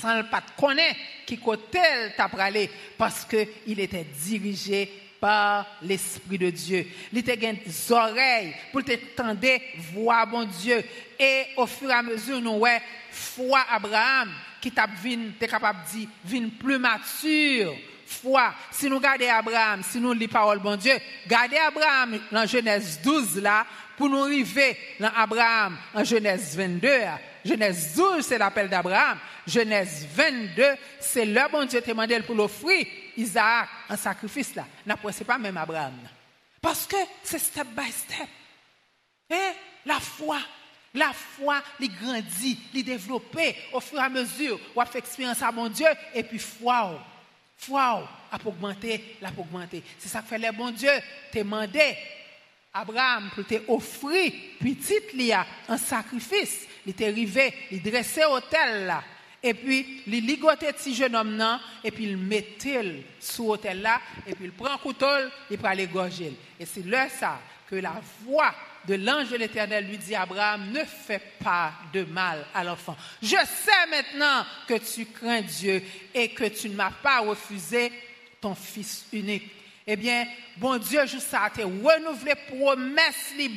sans 0.00 0.16
le 0.18 0.24
pas 0.24 0.42
connaître 0.56 0.98
qui 1.26 1.38
côté 1.38 1.80
t'a 2.16 2.28
pralé 2.28 2.70
parce 2.96 3.24
que 3.24 3.46
il 3.66 3.80
était 3.80 4.06
dirigé 4.22 4.90
par 5.20 5.66
l'esprit 5.82 6.38
de 6.38 6.50
Dieu. 6.50 6.86
Il 7.12 7.18
était 7.18 7.36
des 7.36 7.92
oreilles 7.92 8.54
pour 8.72 8.82
te 8.82 8.96
tendre 9.14 9.38
voir 9.92 10.26
bon 10.26 10.44
Dieu 10.44 10.82
et 11.18 11.44
au 11.56 11.66
fur 11.66 11.90
et 11.90 11.94
à 11.94 12.02
mesure 12.02 12.40
nous 12.40 12.58
ouais 12.58 12.80
foi 13.10 13.64
Abraham 13.70 14.30
qui 14.60 14.70
t'a 14.70 14.86
capable 15.46 15.78
de 15.92 16.28
dire 16.28 16.50
plus 16.58 16.78
mature 16.78 17.74
foi. 18.06 18.52
Si 18.70 18.88
nous 18.88 18.96
regardons 18.96 19.28
Abraham, 19.30 19.82
si 19.82 20.00
nous 20.00 20.12
lisons 20.12 20.32
parole 20.32 20.58
bon 20.58 20.76
Dieu, 20.76 20.94
gardez 21.28 21.56
Abraham 21.56 22.18
dans 22.32 22.46
Genèse 22.46 23.00
12 23.02 23.40
là, 23.40 23.64
pour 23.96 24.08
nous 24.08 24.24
arriver 24.24 24.76
dans 24.98 25.10
Abraham 25.16 25.76
en 25.94 26.04
Genèse 26.04 26.56
22. 26.56 26.88
Genèse 27.44 27.94
12, 27.96 28.24
c'est 28.24 28.38
l'appel 28.38 28.68
d'Abraham. 28.68 29.18
Genèse 29.46 30.06
22, 30.12 30.64
c'est 31.00 31.24
le 31.24 31.50
bon 31.50 31.64
Dieu 31.64 31.80
t'a 31.80 31.88
demandé 31.88 32.20
pour 32.20 32.34
l'offrir 32.34 32.86
Isaac 33.16 33.68
en 33.88 33.96
sacrifice 33.96 34.54
là. 34.54 34.66
N'appréciez 34.86 35.24
pas 35.24 35.38
même 35.38 35.56
Abraham. 35.56 35.94
Parce 36.60 36.86
que 36.86 36.96
c'est 37.22 37.38
step 37.38 37.68
by 37.68 37.90
step. 37.90 38.28
Et 39.30 39.54
la 39.86 40.00
foi, 40.00 40.38
la 40.94 41.12
foi, 41.12 41.62
il 41.78 41.90
grandit, 41.96 42.58
il 42.74 42.84
développe 42.84 43.36
au 43.72 43.80
fur 43.80 43.98
et 43.98 44.02
à 44.02 44.08
mesure 44.08 44.58
on 44.74 44.84
fait 44.84 44.98
expérience 44.98 45.40
à 45.42 45.52
mon 45.52 45.68
Dieu 45.68 45.88
et 46.14 46.22
puis 46.22 46.38
foi 46.38 47.00
foi 47.60 48.08
a 48.32 48.38
augmenté, 48.46 49.16
l'a 49.20 49.30
augmenté. 49.36 49.82
C'est 49.98 50.08
ça 50.08 50.22
que 50.22 50.28
fait 50.28 50.38
le 50.38 50.50
bon 50.52 50.70
Dieu, 50.70 50.90
te 51.30 51.38
demandé 51.38 51.96
Abraham 52.72 53.30
pour 53.34 53.46
te 53.46 53.56
offrir 53.68 54.32
petite 54.58 55.12
lia 55.12 55.46
un 55.68 55.76
sacrifice. 55.76 56.66
Il 56.86 56.90
était 56.90 57.08
arrivé, 57.08 57.52
il 57.70 57.82
dressait 57.82 58.24
hôtel 58.24 58.86
là. 58.86 59.02
Et 59.42 59.54
puis, 59.54 60.02
il 60.06 60.26
ligotait 60.26 60.72
petit 60.72 60.94
jeune 60.94 61.16
homme 61.16 61.38
là, 61.38 61.60
et 61.82 61.90
puis 61.90 62.04
il 62.04 62.16
mettait 62.16 63.04
sous 63.18 63.50
hôtel 63.50 63.80
là, 63.80 64.00
et 64.26 64.34
puis 64.34 64.44
il 64.44 64.52
prend 64.52 64.74
un 64.74 64.78
couteau, 64.78 65.06
il 65.50 65.56
prend 65.56 65.72
l'égorger. 65.72 66.34
Et 66.58 66.66
c'est 66.66 66.84
là 66.84 67.08
ça 67.08 67.40
que 67.68 67.76
la 67.76 68.02
voix 68.22 68.54
de 68.86 68.94
l'ange 68.94 69.30
de 69.30 69.36
l'Éternel 69.36 69.86
lui 69.86 69.98
dit 69.98 70.14
Abraham, 70.14 70.70
ne 70.72 70.84
fais 70.84 71.20
pas 71.42 71.72
de 71.92 72.04
mal 72.04 72.44
à 72.54 72.64
l'enfant. 72.64 72.96
Je 73.22 73.28
sais 73.28 73.86
maintenant 73.90 74.44
que 74.66 74.74
tu 74.74 75.06
crains 75.06 75.42
Dieu 75.42 75.82
et 76.14 76.28
que 76.30 76.44
tu 76.44 76.68
ne 76.68 76.74
m'as 76.74 76.90
pas 76.90 77.20
refusé 77.20 77.92
ton 78.40 78.54
fils 78.54 79.06
unique. 79.12 79.50
Eh 79.92 79.96
bien, 79.96 80.24
bon 80.56 80.76
Dieu, 80.76 81.04
juste 81.04 81.26
ça, 81.30 81.50
te 81.52 81.62
renouvelé 81.62 82.34
promesse 82.46 83.34
li 83.36 83.50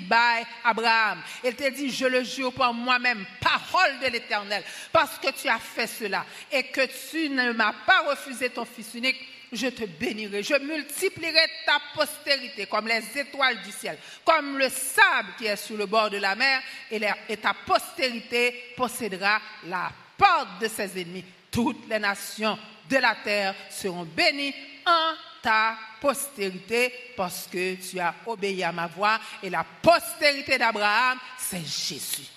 Abraham. 0.63 1.21
Il 1.43 1.53
te 1.53 1.69
dit, 1.69 1.91
je 1.91 2.07
le 2.07 2.23
jure 2.23 2.51
par 2.51 2.73
moi-même, 2.73 3.23
parole 3.39 3.99
de 3.99 4.07
l'Éternel, 4.07 4.63
parce 4.91 5.19
que 5.19 5.29
tu 5.29 5.47
as 5.47 5.59
fait 5.59 5.85
cela 5.85 6.25
et 6.51 6.63
que 6.63 6.87
tu 7.11 7.29
ne 7.29 7.51
m'as 7.51 7.75
pas 7.85 8.09
refusé 8.09 8.49
ton 8.49 8.65
fils 8.65 8.95
unique 8.95 9.17
je 9.51 9.67
te 9.67 9.85
bénirai. 9.85 10.41
Je 10.41 10.55
multiplierai 10.55 11.45
ta 11.67 11.79
postérité 11.93 12.65
comme 12.65 12.87
les 12.87 13.03
étoiles 13.15 13.61
du 13.61 13.71
ciel, 13.71 13.99
comme 14.25 14.57
le 14.57 14.69
sable 14.69 15.35
qui 15.37 15.45
est 15.45 15.55
sur 15.55 15.77
le 15.77 15.85
bord 15.85 16.09
de 16.09 16.17
la 16.17 16.33
mer, 16.33 16.63
et, 16.89 16.99
et 17.29 17.37
ta 17.37 17.53
postérité 17.53 18.73
possédera 18.75 19.39
la 19.65 19.91
porte 20.17 20.59
de 20.61 20.67
ses 20.67 20.99
ennemis. 20.99 21.25
Toutes 21.51 21.87
les 21.87 21.99
nations 21.99 22.57
de 22.89 22.97
la 22.97 23.17
terre 23.23 23.53
seront 23.69 24.05
bénies 24.05 24.55
en 24.87 25.13
ta 25.43 25.77
postérité 26.01 26.91
parce 27.15 27.47
que 27.51 27.75
tu 27.75 27.99
as 27.99 28.15
obéi 28.25 28.63
à 28.63 28.71
ma 28.71 28.88
voix. 28.88 29.19
Et 29.43 29.49
la 29.49 29.63
postérité 29.63 30.58
d'Abraham, 30.58 31.19
c'est 31.38 31.60
Jésus. 31.60 32.27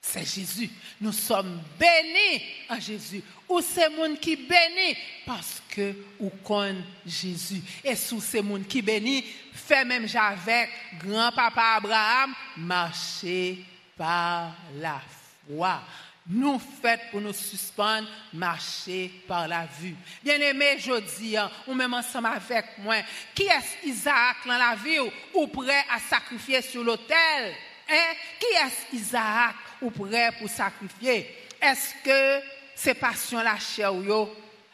C'est 0.00 0.24
Jésus. 0.24 0.70
Nous 1.00 1.12
sommes 1.12 1.60
bénis 1.78 2.42
en 2.68 2.78
Jésus. 2.78 3.22
Ou 3.48 3.60
c'est 3.60 3.88
monde 3.90 4.20
qui 4.20 4.36
bénit? 4.36 4.96
Parce 5.26 5.62
que 5.68 5.94
ou 6.20 6.30
connaît 6.42 6.84
Jésus. 7.04 7.62
Et 7.82 7.96
sous 7.96 8.20
ces 8.20 8.40
monde 8.40 8.66
qui 8.66 8.80
bénit, 8.80 9.24
fait 9.52 9.84
même 9.84 10.06
avec 10.14 10.70
grand-papa 11.02 11.76
Abraham 11.76 12.34
marcher 12.56 13.64
par 13.96 14.52
la 14.76 15.00
foi 15.48 15.80
nous 16.26 16.58
faites 16.58 17.10
pour 17.10 17.20
nous 17.20 17.32
suspendre, 17.32 18.08
marcher 18.32 19.10
par 19.28 19.46
la 19.46 19.66
vue. 19.66 19.94
Bien 20.22 20.40
aimé, 20.40 20.76
je 20.78 21.00
dis, 21.18 21.36
hein, 21.36 21.50
ou 21.66 21.74
même 21.74 21.92
ensemble 21.92 22.28
avec 22.28 22.78
moi, 22.78 22.96
qui 23.34 23.44
est 23.44 23.86
Isaac 23.86 24.36
dans 24.46 24.56
la 24.56 24.74
vie 24.74 24.98
ou, 25.34 25.46
prêt 25.48 25.84
à 25.94 25.98
sacrifier 25.98 26.62
sur 26.62 26.82
l'autel? 26.82 27.54
Hein? 27.90 28.14
Qui 28.40 28.46
est 28.46 28.96
Isaac 28.96 29.54
ou 29.82 29.90
prêt 29.90 30.30
pour 30.38 30.48
sacrifier? 30.48 31.48
Est-ce 31.60 31.94
que 32.02 32.46
c'est 32.74 32.94
passion 32.94 33.42
la 33.42 33.58
chair 33.58 33.92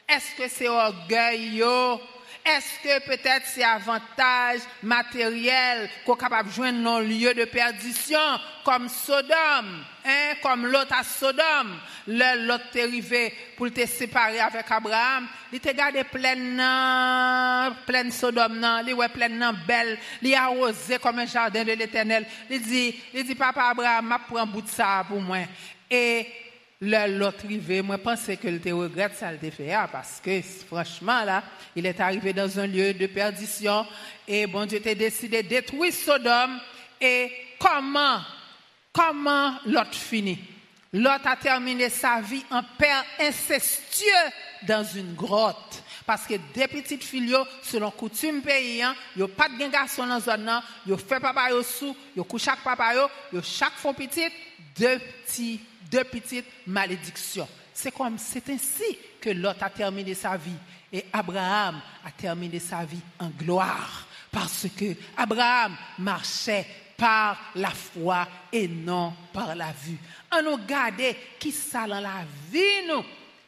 Est-ce 0.08 0.36
que 0.36 0.48
c'est 0.48 0.68
orgueil 0.68 1.62
est-ce 2.44 2.82
que 2.82 3.06
peut-être 3.06 3.46
c'est 3.46 3.62
avantage 3.62 4.60
matériel 4.82 5.90
qu'on 6.04 6.16
capable 6.16 6.48
de 6.48 6.54
joindre 6.54 6.78
nos 6.78 7.00
lieux 7.00 7.34
de 7.34 7.44
perdition, 7.44 8.18
comme 8.64 8.88
Sodome, 8.88 9.84
hein, 10.04 10.34
comme 10.42 10.66
l'autre 10.66 10.94
à 10.98 11.04
Sodome, 11.04 11.78
l'autre 12.06 12.64
est 12.74 12.82
arrivé 12.82 13.34
pour 13.56 13.70
te 13.70 13.86
séparer 13.86 14.40
avec 14.40 14.70
Abraham, 14.70 15.28
il 15.52 15.60
te 15.60 15.70
gardé 15.70 16.04
plein 16.04 17.74
plein 17.86 18.10
Sodome, 18.10 18.66
il 18.86 18.90
est 18.90 19.08
plein 19.08 19.52
belle, 19.66 19.98
il 20.22 20.34
a 20.34 20.44
arrosé 20.44 20.98
comme 20.98 21.18
un 21.18 21.26
jardin 21.26 21.64
de 21.64 21.72
l'éternel. 21.72 22.26
Il 22.48 22.62
dit, 22.62 23.00
il 23.12 23.24
dit, 23.24 23.34
papa 23.34 23.64
Abraham, 23.64 24.06
m'a 24.06 24.18
pris 24.18 24.38
un 24.38 24.46
bout 24.46 24.62
de 24.62 24.68
ça 24.68 25.04
pour 25.06 25.20
moi. 25.20 25.38
Et 25.90 26.26
l'autre 26.80 27.44
arrivé, 27.44 27.82
moi, 27.82 27.98
pensais 27.98 28.36
que 28.36 28.48
te 28.58 28.70
regrette 28.70 29.16
ça, 29.16 29.30
le 29.32 29.50
fait, 29.50 29.72
hein, 29.72 29.88
parce 29.92 30.20
que, 30.24 30.40
franchement, 30.66 31.24
là, 31.24 31.42
il 31.76 31.84
est 31.84 32.00
arrivé 32.00 32.32
dans 32.32 32.58
un 32.58 32.66
lieu 32.66 32.94
de 32.94 33.06
perdition, 33.06 33.86
et 34.26 34.46
bon 34.46 34.64
Dieu 34.66 34.80
t'a 34.80 34.94
décidé 34.94 35.42
de 35.42 35.48
détruire 35.48 35.92
Sodome, 35.92 36.58
et 37.00 37.30
comment, 37.58 38.20
comment 38.92 39.54
l'autre 39.66 39.94
finit? 39.94 40.38
L'autre 40.92 41.26
a 41.26 41.36
terminé 41.36 41.88
sa 41.88 42.20
vie 42.20 42.44
en 42.50 42.62
père 42.62 43.04
incestueux 43.20 44.06
dans 44.62 44.82
une 44.82 45.14
grotte. 45.14 45.84
Parce 46.04 46.26
que 46.26 46.34
des 46.52 46.66
petites 46.66 47.04
filles, 47.04 47.36
selon 47.62 47.92
coutume 47.92 48.42
paysan, 48.42 48.94
a 49.20 49.28
pas 49.28 49.48
de 49.48 49.70
garçon 49.70 50.04
dans 50.04 50.14
la 50.14 50.20
zone, 50.20 50.62
yo 50.84 50.96
fait 50.96 51.20
papa 51.20 51.50
sous, 51.62 51.96
yo 52.16 52.24
couche 52.24 52.42
chaque 52.42 52.64
papa 52.64 52.94
yo 53.32 53.40
chaque 53.40 53.74
font 53.74 53.94
petite, 53.94 54.32
deux 54.76 54.98
petits 54.98 55.60
deux 55.90 56.04
petites 56.04 56.46
malédictions. 56.66 57.48
C'est 57.72 57.92
comme, 57.92 58.18
c'est 58.18 58.48
ainsi 58.50 58.98
que 59.20 59.30
Lot 59.30 59.56
a 59.60 59.70
terminé 59.70 60.14
sa 60.14 60.36
vie 60.36 60.50
et 60.92 61.04
Abraham 61.12 61.80
a 62.04 62.10
terminé 62.10 62.58
sa 62.58 62.84
vie 62.84 63.00
en 63.18 63.28
gloire 63.28 64.06
parce 64.30 64.66
que 64.76 64.94
Abraham 65.16 65.76
marchait 65.98 66.66
par 66.96 67.38
la 67.54 67.70
foi 67.70 68.28
et 68.52 68.68
non 68.68 69.14
par 69.32 69.54
la 69.54 69.72
vue. 69.72 69.98
On 70.32 70.42
nous 70.42 70.58
garder 70.66 71.16
qui 71.38 71.50
ça 71.50 71.86
dans 71.86 72.00
la 72.00 72.24
vie 72.50 72.86
nous, 72.86 73.04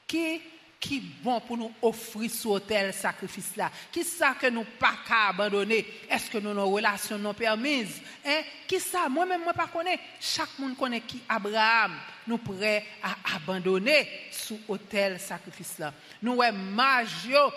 qui 0.07 0.41
qui 0.83 0.99
bon 0.99 1.41
pour 1.41 1.57
nous 1.57 1.73
offrir 1.81 2.29
ce 2.29 2.49
hôtel 2.49 2.93
sacrifice 2.93 3.55
là? 3.57 3.71
Qui 3.93 4.03
ça 4.03 4.35
que 4.35 4.49
nous 4.49 4.65
pas 4.65 4.97
qu'à 5.07 5.29
abandonner? 5.29 5.87
Est-ce 6.11 6.29
que 6.29 6.39
nos 6.39 6.69
relations 6.69 7.17
nous 7.19 7.33
permises 7.33 8.03
hein? 8.27 8.43
Qui 8.67 8.81
ça? 8.81 9.09
Moi-même, 9.09 9.45
moi 9.45 9.53
pas 9.53 9.69
connais. 9.69 10.01
Chaque 10.21 10.59
monde 10.59 10.77
connaît 10.77 11.01
qui 11.03 11.23
Abraham 11.29 11.97
nous 12.27 12.39
prêt 12.39 12.85
à 13.01 13.37
abandonner 13.37 14.09
sous 14.33 14.59
hôtel 14.67 15.21
sacrifice 15.21 15.79
là. 15.79 15.95
Nous 16.21 16.35
ouais 16.35 16.51
magio 16.51 17.53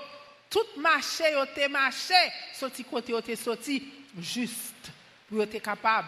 tout 0.47 0.79
marché 0.79 1.23
yo 1.33 1.67
marché, 1.69 2.13
sorti 2.53 2.83
côté 2.83 3.11
yo 3.11 3.21
sorti. 3.35 3.83
Juste 4.17 4.91
pour 5.27 5.41
être 5.41 5.61
capable 5.61 6.07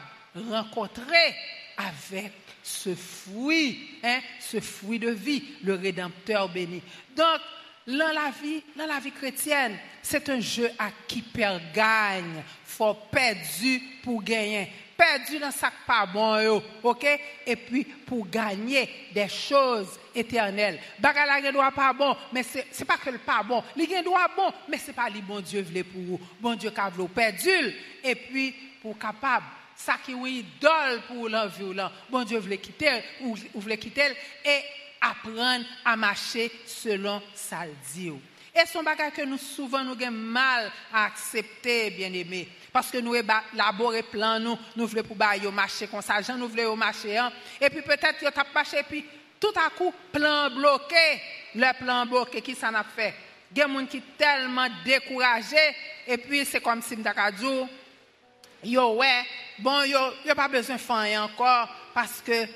rencontrer 0.49 1.35
avec 1.75 2.31
ce 2.67 2.93
fruit, 2.95 3.79
hein, 4.03 4.19
ce 4.39 4.59
fruit 4.59 4.99
de 4.99 5.09
vie, 5.09 5.41
le 5.63 5.75
Rédempteur 5.75 6.49
béni. 6.49 6.81
Donc, 7.15 7.39
dans 7.87 8.13
la 8.13 8.29
vie, 8.41 8.61
dans 8.75 8.85
la 8.85 8.99
vie 8.99 9.11
chrétienne, 9.11 9.77
c'est 10.01 10.27
un 10.27 10.41
jeu 10.41 10.69
à 10.77 10.89
qui 11.07 11.21
perd 11.21 11.61
gagne. 11.73 12.43
Faut 12.65 12.93
perdu 13.09 13.81
pour 14.03 14.21
gagner. 14.21 14.69
Perdu 14.97 15.39
dans 15.39 15.51
sac 15.51 15.73
pas 15.85 16.05
bon, 16.07 16.61
ok? 16.83 17.05
Et 17.45 17.55
puis 17.55 17.85
pour 17.85 18.27
gagner 18.27 18.89
des 19.13 19.29
choses 19.29 19.97
éternelles. 20.13 20.79
Bagala 20.99 21.39
ne 21.39 21.51
doit 21.51 21.71
pas 21.71 21.93
bon, 21.93 22.17
mais 22.33 22.43
c'est 22.43 22.77
n'est 22.77 22.85
pas 22.85 22.97
que 22.97 23.11
le 23.11 23.19
pas 23.19 23.43
bon. 23.43 23.63
Il 23.77 23.87
doit 24.03 24.27
bon, 24.35 24.51
mais 24.67 24.77
c'est 24.77 24.93
pas 24.93 25.09
le 25.09 25.21
bon 25.21 25.39
Dieu 25.39 25.61
voulait 25.61 25.83
pour 25.83 26.01
vous. 26.01 26.19
Bon 26.41 26.55
Dieu 26.55 26.71
qu'a 26.71 26.91
perdu. 27.15 27.75
Et 28.03 28.15
puis 28.15 28.53
pour 28.81 28.97
capable 28.97 29.45
ça 29.77 29.97
qui 30.03 30.11
est 30.11 30.31
idole 30.31 31.01
pour 31.07 31.29
l'envie 31.29 31.75
Bon 32.09 32.23
Dieu 32.23 32.39
voulait 32.39 32.57
quitter, 32.57 33.03
ou, 33.21 33.37
voulait 33.53 33.77
quitter, 33.77 34.11
et 34.43 34.61
apprendre 34.99 35.65
à 35.85 35.95
marcher 35.95 36.51
selon 36.65 37.21
sa 37.33 37.65
dit. 37.93 38.11
Et 38.55 38.65
son 38.65 38.81
bagage 38.81 39.13
que 39.13 39.21
nous 39.21 39.37
souvent 39.37 39.83
nous 39.83 39.91
avons 39.91 40.11
mal 40.11 40.71
à 40.91 41.05
accepter, 41.05 41.91
bien 41.91 42.11
aimé. 42.11 42.49
Parce 42.73 42.89
que 42.89 42.97
nous 42.97 43.13
élaborer 43.13 44.01
plan, 44.01 44.39
nous, 44.39 44.57
nous 44.75 44.87
voulons 44.87 45.03
pour 45.03 45.17
marcher 45.51 45.87
comme 45.87 46.01
ça, 46.01 46.19
nous 46.35 46.47
voulons 46.47 46.75
marcher, 46.75 47.17
hein. 47.17 47.31
et 47.61 47.69
puis 47.69 47.83
peut-être 47.83 48.17
que 48.17 48.25
tu 48.25 48.53
marché, 48.53 48.77
puis 48.87 49.05
tout 49.39 49.53
à 49.55 49.69
coup, 49.69 49.93
plan 50.11 50.49
bloqué, 50.49 51.21
le 51.53 51.77
plan 51.77 52.05
bloqué, 52.07 52.41
qui 52.41 52.55
s'en 52.55 52.73
a 52.73 52.83
fait? 52.83 53.13
Il 53.51 53.59
y 53.59 53.61
a 53.61 53.67
des 53.67 53.73
gens 53.73 53.85
qui 53.85 53.97
sont 53.99 54.03
tellement 54.17 54.67
découragés, 54.83 55.75
et 56.07 56.17
puis 56.17 56.43
c'est 56.43 56.59
comme 56.59 56.81
si 56.81 56.95
je 56.95 57.31
dit, 57.35 58.71
yo 58.71 58.95
ouais, 58.95 59.23
bon 59.59 59.83
yo, 59.83 59.99
yo 60.25 60.35
pas 60.35 60.47
besoin 60.47 60.75
de 60.75 60.81
faire 60.81 61.23
encore 61.23 61.69
parce 61.93 62.21
que 62.21 62.47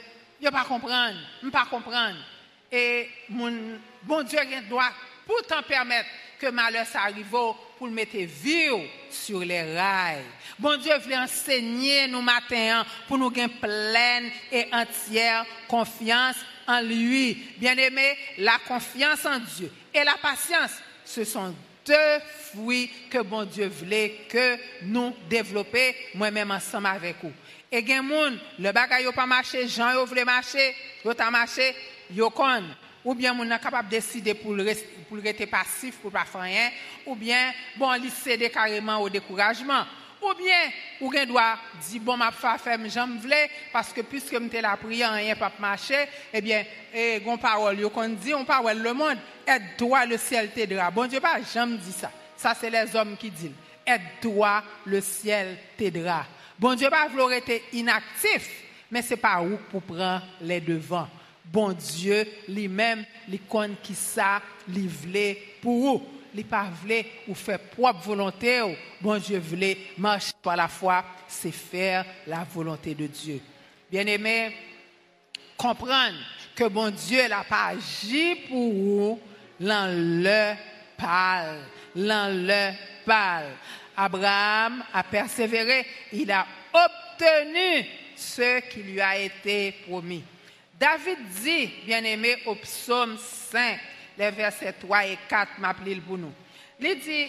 yo 0.42 0.52
pas 0.52 0.66
comprendre, 0.66 1.18
pas 1.52 1.66
comprendre. 1.66 2.18
Et 2.72 3.10
mon 3.30 3.80
bon 4.04 4.24
Dieu 4.24 4.40
doit 4.70 4.92
pourtant 5.26 5.62
permettre 5.64 6.10
que 6.40 6.48
malheur 6.48 6.88
s'arrive 6.88 7.28
pour 7.30 7.88
le 7.88 7.94
mettre 7.94 8.18
vieux 8.18 8.90
sur 9.10 9.40
les 9.40 9.78
rails. 9.78 10.24
Bon 10.58 10.78
Dieu 10.78 10.98
voulait 11.00 11.18
enseigner 11.18 12.08
nous 12.08 12.22
matin 12.22 12.86
pour 13.08 13.18
nous 13.18 13.30
gagner 13.30 13.54
pleine 13.62 14.32
et 14.52 14.68
entière 14.72 15.46
confiance 15.68 16.38
en 16.68 16.82
lui. 16.82 17.34
Bien 17.58 17.78
aimé, 17.78 18.18
la 18.38 18.58
confiance 18.68 19.26
en 19.26 19.40
Dieu 19.40 19.72
et 19.94 20.04
la 20.04 20.16
patience, 20.22 20.72
ce 21.06 21.24
sont 21.24 21.54
deux 21.92 22.24
fruits 22.54 22.90
que 23.10 23.20
bon 23.20 23.44
Dieu 23.44 23.68
voulait 23.68 24.26
que 24.30 24.58
nous 24.84 25.14
développions, 25.30 25.94
moi-même 26.16 26.52
ensemble 26.52 26.88
avec 26.88 27.18
vous. 27.22 27.34
Et 27.72 27.86
gen 27.86 28.04
le 28.60 28.72
bagay 28.72 29.04
yo 29.04 29.12
pas 29.12 29.26
marché, 29.26 29.68
Jean 29.68 29.94
yo 29.94 30.06
voulait 30.06 30.26
marcher, 30.26 30.76
yo 31.06 31.14
ta 31.14 31.30
marché, 31.32 31.74
yo 32.14 32.30
kon. 32.30 32.64
Ou 33.04 33.16
bien 33.16 33.34
moun 33.34 33.52
est 33.52 33.60
capable 33.60 33.90
de 33.90 33.96
décider 33.96 34.34
pour 34.36 34.54
le 34.54 34.64
pour 35.10 35.18
rester 35.18 35.48
passif 35.48 35.96
pour 35.96 36.12
pas 36.12 36.26
faire 36.26 36.42
rien, 36.42 36.70
ou 37.06 37.16
bien 37.16 37.52
bon 37.76 37.94
il 37.96 38.12
céder 38.12 38.50
carrément 38.50 39.00
au 39.00 39.10
découragement. 39.10 39.86
Ou 40.22 40.34
bien, 40.36 40.72
ou 41.00 41.10
bien 41.10 41.26
doit 41.26 41.58
dire, 41.90 42.02
bon, 42.02 42.16
ma 42.16 42.30
femme 42.30 42.60
fait, 42.60 42.90
j'aime 42.90 43.18
vle, 43.18 43.34
parce 43.74 43.92
que 43.92 44.02
puisque 44.02 44.34
m'te 44.34 44.62
la 44.62 44.78
prière, 44.78 45.14
rien 45.14 45.36
pas 45.36 45.52
marcher, 45.58 46.06
eh 46.32 46.42
bien, 46.42 46.64
et 46.94 47.20
gon 47.22 47.38
parole, 47.38 47.80
yo 47.80 47.90
qu'on 47.90 48.10
dit, 48.10 48.34
on 48.34 48.46
parole 48.46 48.78
le 48.78 48.94
monde, 48.94 49.18
aide-toi, 49.48 50.06
le 50.06 50.18
ciel 50.18 50.52
t'aidera. 50.52 50.92
Bon 50.92 51.08
Dieu, 51.08 51.20
pas, 51.20 51.40
j'aime 51.52 51.76
dit 51.78 51.92
ça. 51.92 52.12
Ça, 52.38 52.54
c'est 52.54 52.70
les 52.70 52.96
hommes 52.96 53.18
qui 53.18 53.32
disent, 53.32 53.52
aide-toi, 53.86 54.64
le 54.86 55.02
ciel 55.02 55.58
t'aidera. 55.76 56.28
Bon 56.60 56.76
Dieu, 56.76 56.92
pas 56.92 57.08
vouloir 57.08 57.34
être 57.34 57.60
inactif, 57.74 58.48
mais 58.92 59.02
c'est 59.02 59.18
pas 59.18 59.42
où 59.42 59.58
pour 59.72 59.82
prendre 59.82 60.24
les 60.40 60.62
devants. 60.62 61.10
Bon 61.44 61.74
Dieu, 61.74 62.28
lui-même, 62.48 63.04
lui 63.28 63.40
connaît 63.40 63.74
qui 63.82 63.96
ça, 63.96 64.40
pour 65.62 65.80
vous 65.80 66.21
li 66.34 66.46
vle 66.84 67.04
ou 67.28 67.36
faire 67.36 67.60
propre 67.60 68.02
volonté 68.02 68.62
bon 69.02 69.18
Dieu 69.20 69.40
voulait 69.40 69.78
marcher 69.98 70.34
par 70.42 70.56
la 70.56 70.68
foi 70.68 71.04
c'est 71.28 71.52
faire 71.52 72.06
la 72.28 72.44
volonté 72.44 72.96
de 72.96 73.08
Dieu. 73.08 73.42
Bien 73.90 74.06
aimé 74.08 74.56
comprendre 75.58 76.18
que 76.56 76.68
bon 76.68 76.92
Dieu 76.92 77.28
n'a 77.28 77.44
pas 77.44 77.68
agi 77.68 78.36
pour 78.48 78.74
vous 78.74 79.20
l'en 79.60 79.88
le 79.88 80.54
parle 80.98 81.60
l'en 81.96 82.30
le 82.30 82.72
parle. 83.06 83.52
Abraham 83.96 84.84
a 84.94 85.04
persévéré 85.04 85.86
il 86.14 86.32
a 86.32 86.46
obtenu 86.74 87.86
ce 88.16 88.62
qui 88.70 88.84
lui 88.84 89.02
a 89.02 89.18
été 89.18 89.74
promis. 89.88 90.24
David 90.80 91.18
dit, 91.44 91.70
bien 91.86 92.04
aimé, 92.04 92.38
au 92.46 92.56
psaume 92.56 93.18
5, 93.18 93.80
les 94.18 94.32
versets 94.32 94.74
3 94.74 95.06
et 95.08 95.18
4 95.28 95.60
m'appellent 95.60 96.02
pour 96.02 96.18
nous. 96.18 96.32
Il 96.80 97.00
dit, 97.00 97.28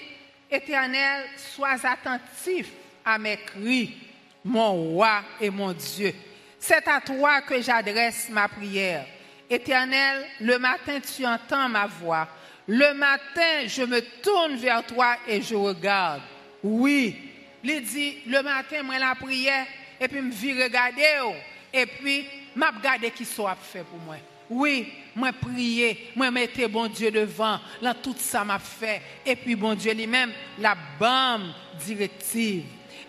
Éternel, 0.50 1.24
sois 1.36 1.84
attentif 1.84 2.68
à 3.04 3.18
mes 3.18 3.38
cris, 3.38 3.96
mon 4.44 4.72
roi 4.72 5.22
et 5.40 5.50
mon 5.50 5.72
Dieu. 5.72 6.14
C'est 6.58 6.86
à 6.88 7.00
toi 7.00 7.40
que 7.42 7.60
j'adresse 7.60 8.28
ma 8.30 8.48
prière. 8.48 9.06
Éternel, 9.48 10.24
le 10.40 10.58
matin 10.58 10.98
tu 11.00 11.26
entends 11.26 11.68
ma 11.68 11.86
voix. 11.86 12.28
Le 12.66 12.94
matin, 12.94 13.66
je 13.66 13.82
me 13.82 14.00
tourne 14.22 14.56
vers 14.56 14.84
toi 14.86 15.16
et 15.26 15.42
je 15.42 15.54
regarde. 15.54 16.22
Oui, 16.62 17.32
il 17.64 17.82
dit, 17.82 18.18
le 18.26 18.42
matin, 18.42 18.82
moi 18.82 18.98
la 18.98 19.14
prière, 19.14 19.66
et 20.00 20.08
puis 20.08 20.20
me 20.20 20.30
vis 20.30 20.62
regarder, 20.62 21.02
oh. 21.24 21.34
et 21.72 21.86
puis 21.86 22.26
m'a 22.54 22.70
regarder 22.70 23.10
qui 23.10 23.24
soit 23.24 23.56
fait 23.56 23.84
pour 23.84 23.98
moi. 23.98 24.16
Oui, 24.54 24.92
moi 25.14 25.32
prier, 25.32 26.10
moi 26.14 26.30
mettre 26.30 26.68
bon 26.68 26.86
Dieu 26.86 27.10
devant, 27.10 27.58
là 27.80 27.94
tout 27.94 28.14
ça 28.18 28.44
m'a 28.44 28.58
fait. 28.58 29.00
Et 29.24 29.34
puis 29.34 29.56
bon 29.56 29.74
Dieu 29.74 29.94
lui-même, 29.94 30.30
la 30.58 30.76
bonne 30.98 31.54
directive. 31.82 32.64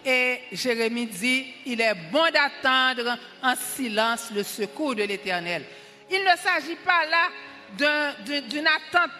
Et 0.06 0.40
Jérémie 0.54 1.06
dit, 1.06 1.46
il 1.66 1.82
est 1.82 1.96
bon 2.12 2.26
d'attendre 2.32 3.18
en 3.42 3.56
silence 3.56 4.32
le 4.34 4.44
secours 4.44 4.96
de 4.96 5.04
l'Éternel. 5.04 5.66
Il 6.10 6.22
ne 6.22 6.38
s'agit 6.38 6.78
pas 6.78 7.06
là 7.06 8.14
d'une 8.50 8.68
attente 8.68 9.12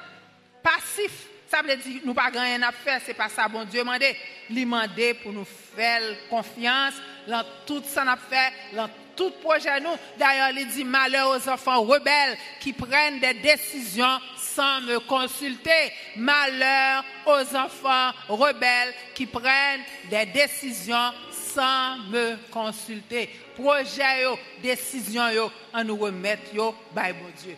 passive. 0.62 1.12
Ça 1.50 1.62
veut 1.62 1.76
dire, 1.76 2.02
nous 2.06 2.14
pas 2.14 2.32
rien 2.34 2.62
à 2.64 2.72
faire, 2.72 3.02
c'est 3.06 3.14
pas 3.14 3.30
ça, 3.30 3.48
bon 3.50 3.66
Dieu 3.66 3.82
demandé. 3.82 4.16
Il 4.50 4.62
demandé 4.62 5.14
pour 5.14 5.34
nous 5.34 5.46
faire 5.46 6.02
confiance, 6.30 6.96
dans 7.28 7.44
tout 7.66 7.84
ça 7.86 8.04
n'a 8.04 8.18
fait, 8.18 8.52
dans 8.76 8.90
tout 9.16 9.32
projet 9.42 9.80
nous. 9.80 9.96
D'ailleurs, 10.18 10.50
il 10.58 10.68
dit 10.68 10.84
malheur 10.84 11.30
aux 11.30 11.50
enfants 11.50 11.82
rebelles 11.84 12.38
qui 12.60 12.74
prennent 12.74 13.20
des 13.20 13.34
décisions 13.36 14.20
sans 14.38 14.82
me 14.82 15.00
consulter. 15.00 15.92
Malheur 16.16 17.04
aux 17.26 17.56
enfants 17.56 18.12
rebelles 18.28 18.94
qui 19.16 19.26
prennent 19.26 19.82
des 20.10 20.26
décisions 20.28 21.12
sans 21.32 21.98
me 22.10 22.38
consulter. 22.52 23.30
Projet 23.56 24.24
yo, 24.24 24.38
décision 24.62 25.30
yo, 25.30 25.52
on 25.74 25.84
nous 25.84 25.98
remettre 25.98 26.54
yo, 26.54 26.76
by 26.96 27.14
bon 27.14 27.32
Dieu. 27.42 27.56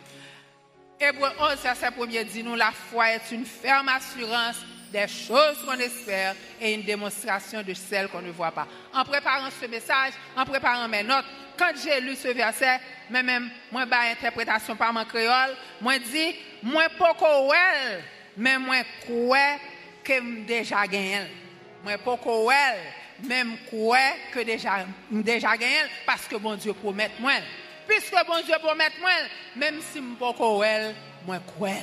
Hébreu 1.00 1.30
11, 1.40 1.56
verset 1.62 1.88
1 1.88 2.24
dit 2.24 2.44
nous, 2.44 2.56
la 2.56 2.72
foi 2.72 3.12
est 3.12 3.32
une 3.32 3.46
ferme 3.46 3.90
assurance 3.90 4.58
des 4.92 5.08
choses 5.08 5.58
qu'on 5.66 5.78
espère 5.78 6.36
et 6.62 6.74
une 6.74 6.84
démonstration 6.84 7.62
de 7.62 7.74
celles 7.74 8.08
qu'on 8.08 8.22
ne 8.22 8.32
voit 8.32 8.52
pas. 8.52 8.68
En 8.94 9.04
préparant 9.04 9.50
ce 9.62 9.68
message, 9.68 10.14
en 10.38 10.46
préparant 10.46 10.88
mes 10.88 11.04
notes, 11.04 11.26
quand 11.58 11.72
j'ai 11.84 12.02
lu 12.02 12.16
ce 12.16 12.30
verset, 12.30 12.80
même 13.10 13.50
moi 13.72 13.86
ba 13.86 14.02
interprétation 14.12 14.76
par 14.76 14.94
mon 14.94 15.06
créole, 15.06 15.56
moi 15.82 15.98
dit 16.00 16.36
moi 16.64 16.88
poko 16.98 17.50
well, 17.50 18.04
mais 18.38 18.58
moi 18.58 18.78
crois 19.02 19.58
que 20.04 20.46
déjà 20.46 20.86
gagné. 20.88 21.22
Moi 21.84 21.98
poko 21.98 22.48
well, 22.48 22.78
même 23.24 23.58
crois 23.68 24.14
que 24.34 24.40
déjà 24.40 24.86
déjà 25.10 25.58
gagné 25.58 25.82
parce 26.06 26.28
que 26.28 26.36
bon 26.36 26.56
Dieu 26.56 26.74
promet 26.74 27.12
moi. 27.20 27.34
Puisque 27.88 28.16
bon 28.26 28.42
Dieu 28.46 28.56
promet 28.62 28.90
moi, 29.00 29.12
même 29.56 29.80
si 29.82 30.00
je 30.00 30.16
poko 30.18 30.60
well, 30.60 30.96
moi 31.26 31.40
crois. 31.56 31.82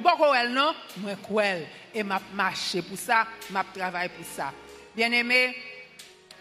Beaucoup 0.00 0.32
elle 0.32 0.52
non, 0.52 0.74
moi 0.98 1.16
crois 1.20 1.44
et 1.92 2.02
m'a 2.04 2.20
marché 2.32 2.82
pour 2.82 2.96
ça, 2.96 3.26
m'a 3.50 3.64
travaillé 3.64 4.08
pour 4.08 4.24
ça. 4.24 4.52
Bien-aimé, 4.94 5.56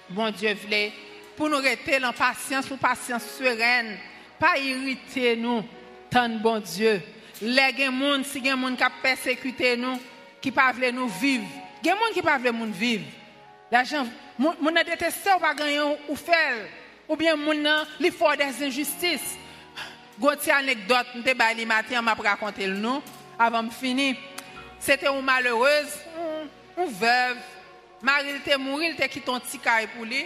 bon 0.09 0.29
Dieu 0.29 0.53
voulait 0.53 0.91
pou 1.37 1.49
nou 1.51 1.61
rete 1.63 1.99
lan 2.01 2.15
pasyans 2.17 2.67
pou 2.67 2.81
pasyans 2.81 3.23
seren, 3.37 3.93
pa 4.41 4.55
irite 4.59 5.35
nou, 5.39 5.63
tan 6.11 6.39
bon 6.41 6.59
Diyo. 6.65 6.97
Le 7.41 7.67
gen 7.77 7.93
moun, 7.93 8.23
si 8.25 8.41
gen 8.41 8.57
moun 8.57 8.77
kap 8.79 8.95
persekute 9.03 9.75
nou, 9.77 10.01
ki 10.41 10.49
pa 10.53 10.71
vle 10.73 10.89
nou 10.95 11.09
viv. 11.19 11.45
Gen 11.85 11.97
moun 11.99 12.15
ki 12.15 12.23
pa 12.25 12.37
vle 12.41 12.53
moun 12.55 12.73
viv. 12.73 13.05
La 13.71 13.83
jen, 13.85 14.07
moun, 14.39 14.57
moun 14.57 14.73
nan 14.73 14.87
deteste 14.87 15.29
ou 15.35 15.43
pa 15.43 15.53
ganyan 15.57 15.93
ou 16.07 16.17
fel, 16.17 16.63
ou 17.05 17.17
bien 17.19 17.37
moun 17.37 17.61
nan 17.61 17.85
li 18.01 18.09
fò 18.13 18.33
des 18.39 18.63
injustis. 18.65 19.35
Goti 20.17 20.49
anekdot, 20.49 21.13
mte 21.19 21.35
bay 21.37 21.53
li 21.59 21.67
mati, 21.69 21.93
an 21.93 22.05
map 22.07 22.21
rakonte 22.25 22.65
l 22.65 22.73
nou, 22.81 23.03
avan 23.37 23.67
m 23.67 23.73
fini. 23.73 24.15
Sete 24.81 25.05
ou 25.11 25.21
malereuse, 25.25 25.93
ou 26.77 26.89
vev, 26.97 27.37
maril 28.01 28.41
te 28.45 28.57
mouril, 28.61 28.95
te 28.97 29.05
kiton 29.11 29.41
ti 29.45 29.61
kay 29.61 29.85
pou 29.93 30.05
li, 30.09 30.23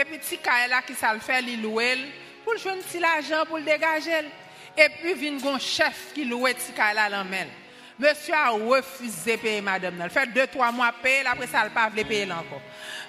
epi 0.00 0.18
ti 0.24 0.38
kae 0.40 0.68
la 0.70 0.82
ki 0.86 0.96
sal 0.98 1.20
fè 1.24 1.40
li 1.44 1.56
louel, 1.60 2.06
pou 2.44 2.56
l 2.56 2.60
jwen 2.62 2.80
ti 2.88 3.00
la 3.02 3.18
jan 3.20 3.46
pou 3.48 3.60
l 3.60 3.66
degajel, 3.66 4.28
epi 4.80 5.14
vin 5.18 5.40
gon 5.42 5.60
chef 5.60 6.10
ki 6.16 6.24
loue 6.28 6.52
ti 6.56 6.76
kae 6.76 6.96
la 6.96 7.08
lan 7.12 7.28
men. 7.28 7.50
Monsie 8.00 8.32
a 8.32 8.48
refuze 8.56 9.36
peye 9.42 9.60
madame 9.60 9.98
nan. 10.00 10.08
Fè 10.12 10.24
2-3 10.32 10.70
mwa 10.72 10.88
peye, 11.02 11.20
apre 11.28 11.44
sa 11.50 11.66
l 11.66 11.72
pa 11.74 11.84
vle 11.92 12.06
peye 12.08 12.24
lankon. 12.30 12.62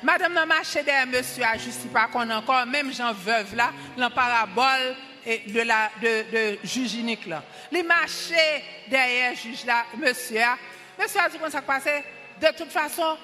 Madame 0.03 0.35
nan 0.35 0.49
mache 0.51 0.83
der, 0.83 1.05
monsie 1.07 1.45
a 1.47 1.53
justi 1.55 1.87
pa 1.93 2.09
kon 2.11 2.33
ankon, 2.35 2.67
mèm 2.67 2.91
jan 2.91 3.15
veuve 3.15 3.55
la, 3.55 3.69
lan 3.95 4.11
parabol 4.11 4.83
de, 5.23 5.63
de, 6.01 6.13
de 6.33 6.43
jujinik 6.65 7.23
lan. 7.31 7.47
Li 7.71 7.85
mache 7.87 8.43
derye 8.91 9.31
juj 9.37 9.63
la, 9.69 9.85
monsie 9.95 10.43
a, 10.43 10.57
monsie 10.99 11.23
a 11.23 11.29
di 11.31 11.39
kon 11.39 11.55
sa 11.55 11.63
kpase, 11.63 11.95
de 12.43 12.51
tout 12.57 12.73
fason, 12.73 13.15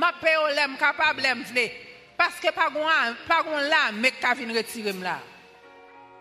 ma 0.00 0.14
peye 0.22 0.40
ou 0.40 0.56
lem 0.56 0.80
kapab 0.80 1.20
lem 1.20 1.44
vle. 1.52 1.68
Parce 2.20 2.38
que 2.38 2.52
pas 2.52 2.68
gon 2.68 3.56
là 3.56 3.92
mais 3.94 4.10
qu'a 4.10 4.34
vinn 4.34 4.54
retirer 4.54 4.92
là. 4.92 5.20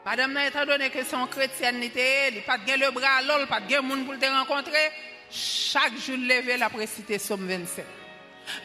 Madame 0.05 0.37
étant 0.37 0.65
donné 0.65 0.89
que 0.89 1.03
son 1.03 1.27
chrétienté, 1.27 2.31
il 2.31 2.41
pas 2.43 2.57
de 2.57 2.71
le 2.71 2.89
bras 2.89 3.21
l'ol, 3.21 3.45
pas 3.47 3.59
de 3.59 3.81
monde 3.81 4.05
pour 4.05 4.17
te 4.17 4.25
rencontrer, 4.25 4.91
chaque 5.29 5.97
jour 5.97 6.15
levé 6.15 6.55
la 6.55 6.69
réciter 6.69 7.19
Somme 7.19 7.45
27. 7.45 7.85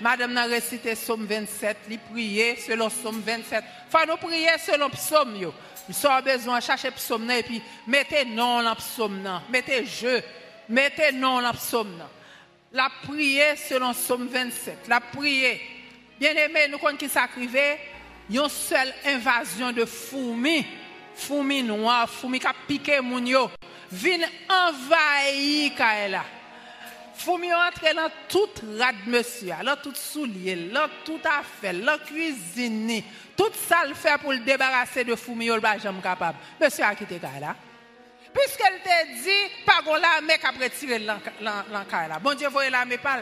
Madame 0.01 0.33
n'a 0.33 0.45
récité 0.45 0.95
Somme 0.95 1.27
27, 1.27 1.77
il 1.91 1.99
priait 1.99 2.55
selon 2.55 2.89
Somme 2.89 3.21
27. 3.21 3.65
Faut 3.91 3.99
nous 4.07 4.17
prier 4.17 4.57
selon 4.65 4.89
Psaume 4.91 5.35
yo. 5.35 5.53
Nous 5.89 6.07
avons 6.07 6.25
besoin 6.25 6.59
de 6.61 6.63
chercher 6.63 6.93
Psaume 6.93 7.29
et 7.33 7.43
puis 7.43 7.61
mettez 7.89 8.27
non 8.27 8.63
dans 8.63 8.77
Psaume 8.77 9.41
mettez 9.51 9.85
je, 9.85 10.21
mettez 10.69 11.11
non 11.11 11.43
dans 11.43 11.53
Psaume 11.53 12.01
La 12.73 12.89
prière 13.03 13.59
selon 13.59 13.93
Somme 13.93 14.29
27, 14.29 14.87
la 14.87 15.01
prière 15.01 15.59
Bien-aimé, 16.19 16.69
nous 16.71 16.79
connaissons 16.79 16.99
qui 16.99 17.09
s'acrivait, 17.09 17.79
une 18.31 18.49
seule 18.49 18.93
invasion 19.05 19.73
de 19.73 19.85
fourmis, 19.85 20.65
fourmis 21.15 21.63
noires, 21.63 22.09
fourmis 22.09 22.39
qui 22.39 22.47
piqué 22.67 23.01
moun 23.01 23.27
yo, 23.27 23.51
vin 23.91 24.23
envahir 24.49 25.75
Kaela. 25.77 26.25
Fourmis 27.17 27.53
entre 27.53 27.95
dans 27.95 28.11
toute 28.29 28.63
rade 28.79 29.07
monsieur, 29.07 29.55
dans 29.65 29.77
tout 29.77 29.95
soulier, 29.95 30.71
dans 30.73 30.89
tout 31.05 31.21
affaire, 31.25 31.75
dans 31.75 31.99
cuisine, 31.99 33.03
tout 33.37 33.53
ça 33.69 33.85
le 33.87 33.95
fait 33.95 34.19
pour 34.21 34.33
le 34.33 34.39
débarrasser 34.39 35.05
de 35.05 35.15
fourmis 35.15 35.47
yo, 35.47 35.61
pas 35.61 35.79
jamais 35.79 36.01
capable. 36.01 36.39
Monsieur 36.61 36.85
a 36.85 36.95
quitté 36.95 37.19
Kaela. 37.19 37.57
Puisqu'elle 38.33 38.81
te 38.81 39.23
dit, 39.23 39.65
pas 39.65 39.81
gon 39.85 39.95
la 39.95 40.21
mais 40.23 40.41
après 40.43 40.69
tirer 40.71 40.99
l'encaille 40.99 42.11
Bon 42.21 42.35
Dieu 42.35 42.49
voyez 42.49 42.71
la 42.71 42.85
mais 42.85 42.99
pas. 42.99 43.19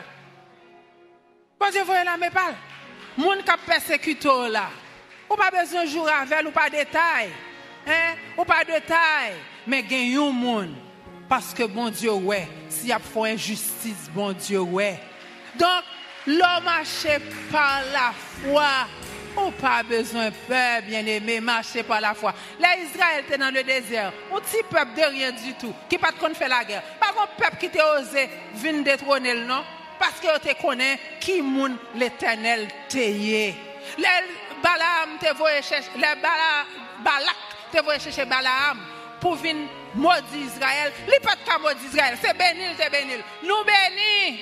Bon 1.61 1.71
Dieu 1.71 1.83
voyez 1.83 2.05
la 2.05 2.16
mais 2.16 2.31
pas. 2.31 2.55
Moun 3.17 3.39
qui 3.39 3.67
persécuté 3.67 4.29
là. 4.51 4.71
Ou 5.29 5.37
pas 5.37 5.51
besoin 5.51 5.85
de 5.85 5.89
jouer 5.89 6.11
avec, 6.11 6.47
ou 6.47 6.51
pas 6.51 6.69
de 6.69 6.77
détail. 6.77 7.31
Hein? 7.87 8.15
Ou 8.37 8.45
pas 8.45 8.65
de 8.65 8.73
détail. 8.73 9.35
Mais 9.67 9.83
gagne 9.83 10.17
un 10.17 10.31
monde. 10.31 10.75
Parce 11.29 11.55
que 11.55 11.63
bon 11.65 11.89
Dieu, 11.89 12.13
ouais. 12.13 12.49
S'il 12.69 12.89
y 12.89 12.93
a 12.93 12.99
fait 12.99 13.33
injustice, 13.33 14.11
bon 14.15 14.33
Dieu, 14.33 14.61
ouais. 14.61 14.99
Donc, 15.59 15.85
L'homme 16.27 16.65
marché 16.65 17.19
par 17.51 17.81
la 17.93 18.13
foi. 18.13 18.87
Ou 19.35 19.51
pas 19.51 19.83
besoin 19.83 20.27
de 20.27 20.35
peur, 20.47 20.83
bien-aimé, 20.87 21.41
marcher 21.41 21.83
par 21.83 22.01
la 22.01 22.15
foi. 22.15 22.35
Les 22.61 22.85
Israël 22.85 23.25
étaient 23.27 23.39
dans 23.39 23.53
le 23.53 23.63
désert. 23.63 24.13
Un 24.31 24.39
petit 24.41 24.63
peuple 24.63 24.95
de 24.95 25.03
rien 25.03 25.33
du 25.33 25.55
tout, 25.55 25.73
qui 25.89 25.97
pas 25.97 26.13
de 26.13 26.35
faire 26.35 26.49
la 26.49 26.65
guerre. 26.65 26.83
Pas 27.01 27.15
un 27.19 27.27
peuple 27.27 27.57
qui 27.59 27.71
t'a 27.71 27.99
osé 27.99 28.29
venir 28.55 28.85
détrôner 28.85 29.35
le 29.35 29.45
nom, 29.47 29.63
parce 30.03 30.19
que 30.19 30.39
te 30.41 30.61
connaît 30.61 30.99
qui 31.21 31.41
moun 31.41 31.77
l'éternel 31.95 32.67
t'ayé. 32.89 33.55
Les 33.97 34.05
Balaam 34.61 35.17
te 35.21 35.33
voyé 35.37 35.63
chercher, 35.63 35.91
les 35.95 36.21
Balak 36.21 37.37
te 37.71 37.81
voyé 37.85 38.01
chercher 38.01 38.25
Balaam 38.25 38.81
pour 39.21 39.37
venir 39.37 39.69
maudire 39.95 40.47
Israël. 40.47 40.93
Il 41.07 41.21
pas 41.21 41.37
de 41.37 41.63
maudire 41.63 41.89
Israël, 41.89 42.19
c'est 42.21 42.37
béni, 42.37 42.65
c'est 42.77 42.91
béni. 42.91 43.13
Nous 43.45 43.65
bénis. 43.65 44.41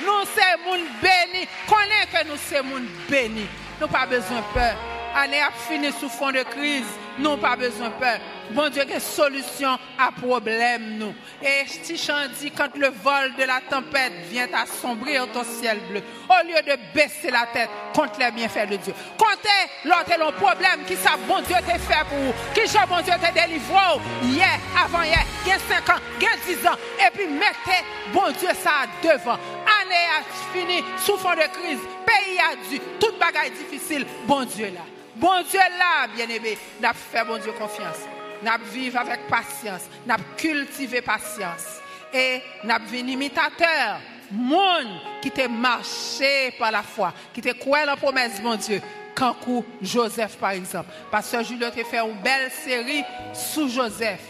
Nous 0.00 0.24
sommes 0.24 0.64
moun 0.64 0.80
béni. 1.02 1.46
Connais 1.68 2.06
que 2.10 2.26
nous 2.26 2.38
sommes 2.38 2.68
moun 2.68 2.88
béni. 3.10 3.46
Nous 3.78 3.88
pas 3.88 4.06
besoin 4.06 4.38
de 4.38 4.54
peur. 4.54 5.01
Année 5.14 5.40
a 5.40 5.50
sous 5.98 6.08
fond 6.08 6.30
de 6.30 6.42
crise. 6.42 6.86
Nous 7.18 7.36
pas 7.36 7.56
besoin 7.56 7.88
de 7.88 7.94
peur. 7.94 8.18
Bon 8.52 8.70
Dieu, 8.70 8.84
quelle 8.88 9.00
solution 9.00 9.78
à 9.98 10.10
problème 10.12 10.98
nous. 10.98 11.14
Et 11.42 11.66
Stichan 11.66 12.28
dit, 12.40 12.50
quand 12.50 12.74
le 12.76 12.88
vol 12.88 13.34
de 13.38 13.44
la 13.44 13.60
tempête 13.68 14.12
vient 14.30 14.48
assombrir 14.54 15.26
ton 15.32 15.44
ciel 15.44 15.78
bleu, 15.90 16.02
au 16.28 16.46
lieu 16.46 16.60
de 16.62 16.78
baisser 16.94 17.30
la 17.30 17.46
tête 17.52 17.68
contre 17.94 18.18
les 18.18 18.30
bienfaits 18.30 18.70
de 18.70 18.76
Dieu, 18.76 18.94
comptez 19.18 19.48
l'autre 19.84 20.18
long 20.18 20.32
problème 20.32 20.84
qui 20.86 20.96
ça, 20.96 21.12
bon 21.28 21.40
Dieu 21.40 21.56
t'a 21.66 21.78
fait 21.78 22.04
pour 22.08 22.18
vous, 22.18 22.32
qui 22.54 22.66
ça, 22.66 22.86
bon 22.86 23.00
Dieu 23.02 23.12
t'a 23.20 23.30
délivré 23.30 23.76
hier, 24.24 24.58
avant 24.82 25.02
hier, 25.02 25.24
il 25.44 25.50
y 25.50 25.52
a 25.52 25.58
5 25.58 25.88
ans, 25.90 26.00
il 26.18 26.24
y 26.24 26.26
a 26.26 26.56
10 26.60 26.66
ans, 26.66 26.78
et 26.98 27.10
puis 27.14 27.26
mettez, 27.26 27.84
bon 28.12 28.30
Dieu, 28.38 28.48
ça 28.62 28.86
devant. 29.02 29.32
Année 29.32 30.08
a 30.18 30.22
fini, 30.52 30.82
sous 30.98 31.16
fond 31.16 31.32
de 31.32 31.60
crise, 31.60 31.80
pays 32.06 32.38
a 32.38 32.56
dû, 32.70 32.80
toute 32.98 33.18
bagaille 33.18 33.50
difficile, 33.50 34.06
bon 34.26 34.44
Dieu 34.44 34.66
là. 34.74 35.01
Bon 35.22 35.40
Dieu 35.48 35.60
là, 35.78 36.08
bien-aimé, 36.16 36.58
n'a 36.80 36.92
fait 36.92 37.24
bon 37.24 37.38
Dieu 37.38 37.52
confiance. 37.52 38.08
N'a 38.42 38.58
vivre 38.58 38.98
avec 38.98 39.28
patience, 39.28 39.82
n'a 40.04 40.16
cultiver 40.36 41.00
patience 41.00 41.80
et 42.12 42.42
n'a 42.64 42.80
vivre 42.80 43.08
imitateur. 43.08 44.00
Monde 44.32 44.98
qui 45.20 45.30
te 45.30 45.46
marché 45.46 46.52
par 46.58 46.72
la 46.72 46.82
foi, 46.82 47.14
qui 47.32 47.40
te 47.40 47.52
croit 47.52 47.84
la 47.84 47.94
promesse 47.94 48.42
mon 48.42 48.56
Dieu. 48.56 48.82
Quand 49.14 49.36
Joseph 49.80 50.38
par 50.38 50.50
exemple. 50.50 50.90
Pasteur 51.08 51.44
Julio 51.44 51.70
te 51.70 51.84
fait 51.84 51.98
une 51.98 52.20
belle 52.20 52.50
série 52.50 53.04
sous 53.32 53.68
Joseph. 53.68 54.22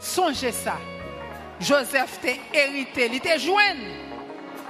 Songez 0.00 0.50
ça. 0.50 0.76
Joseph 1.60 2.18
t'a 2.20 2.58
hérité, 2.58 3.08
il 3.12 3.20
t'a 3.20 3.38
joint. 3.38 3.76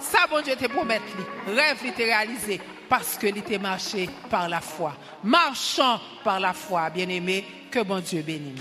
Ça, 0.01 0.27
bon 0.29 0.43
Dieu 0.43 0.55
te 0.55 0.67
promet, 0.67 1.01
rêve, 1.47 1.79
il 1.83 1.93
t'a 1.93 2.03
réalisé 2.03 2.61
parce 2.93 3.17
que 3.17 3.27
était 3.27 3.59
marché 3.59 4.07
par 4.29 4.51
la 4.51 4.61
foi. 4.61 4.93
Marchant 5.25 5.99
par 6.23 6.39
la 6.39 6.53
foi, 6.53 6.91
bien-aimé, 6.91 7.43
que 7.71 7.83
bon 7.83 8.01
Dieu 8.01 8.21
bénisse. 8.21 8.61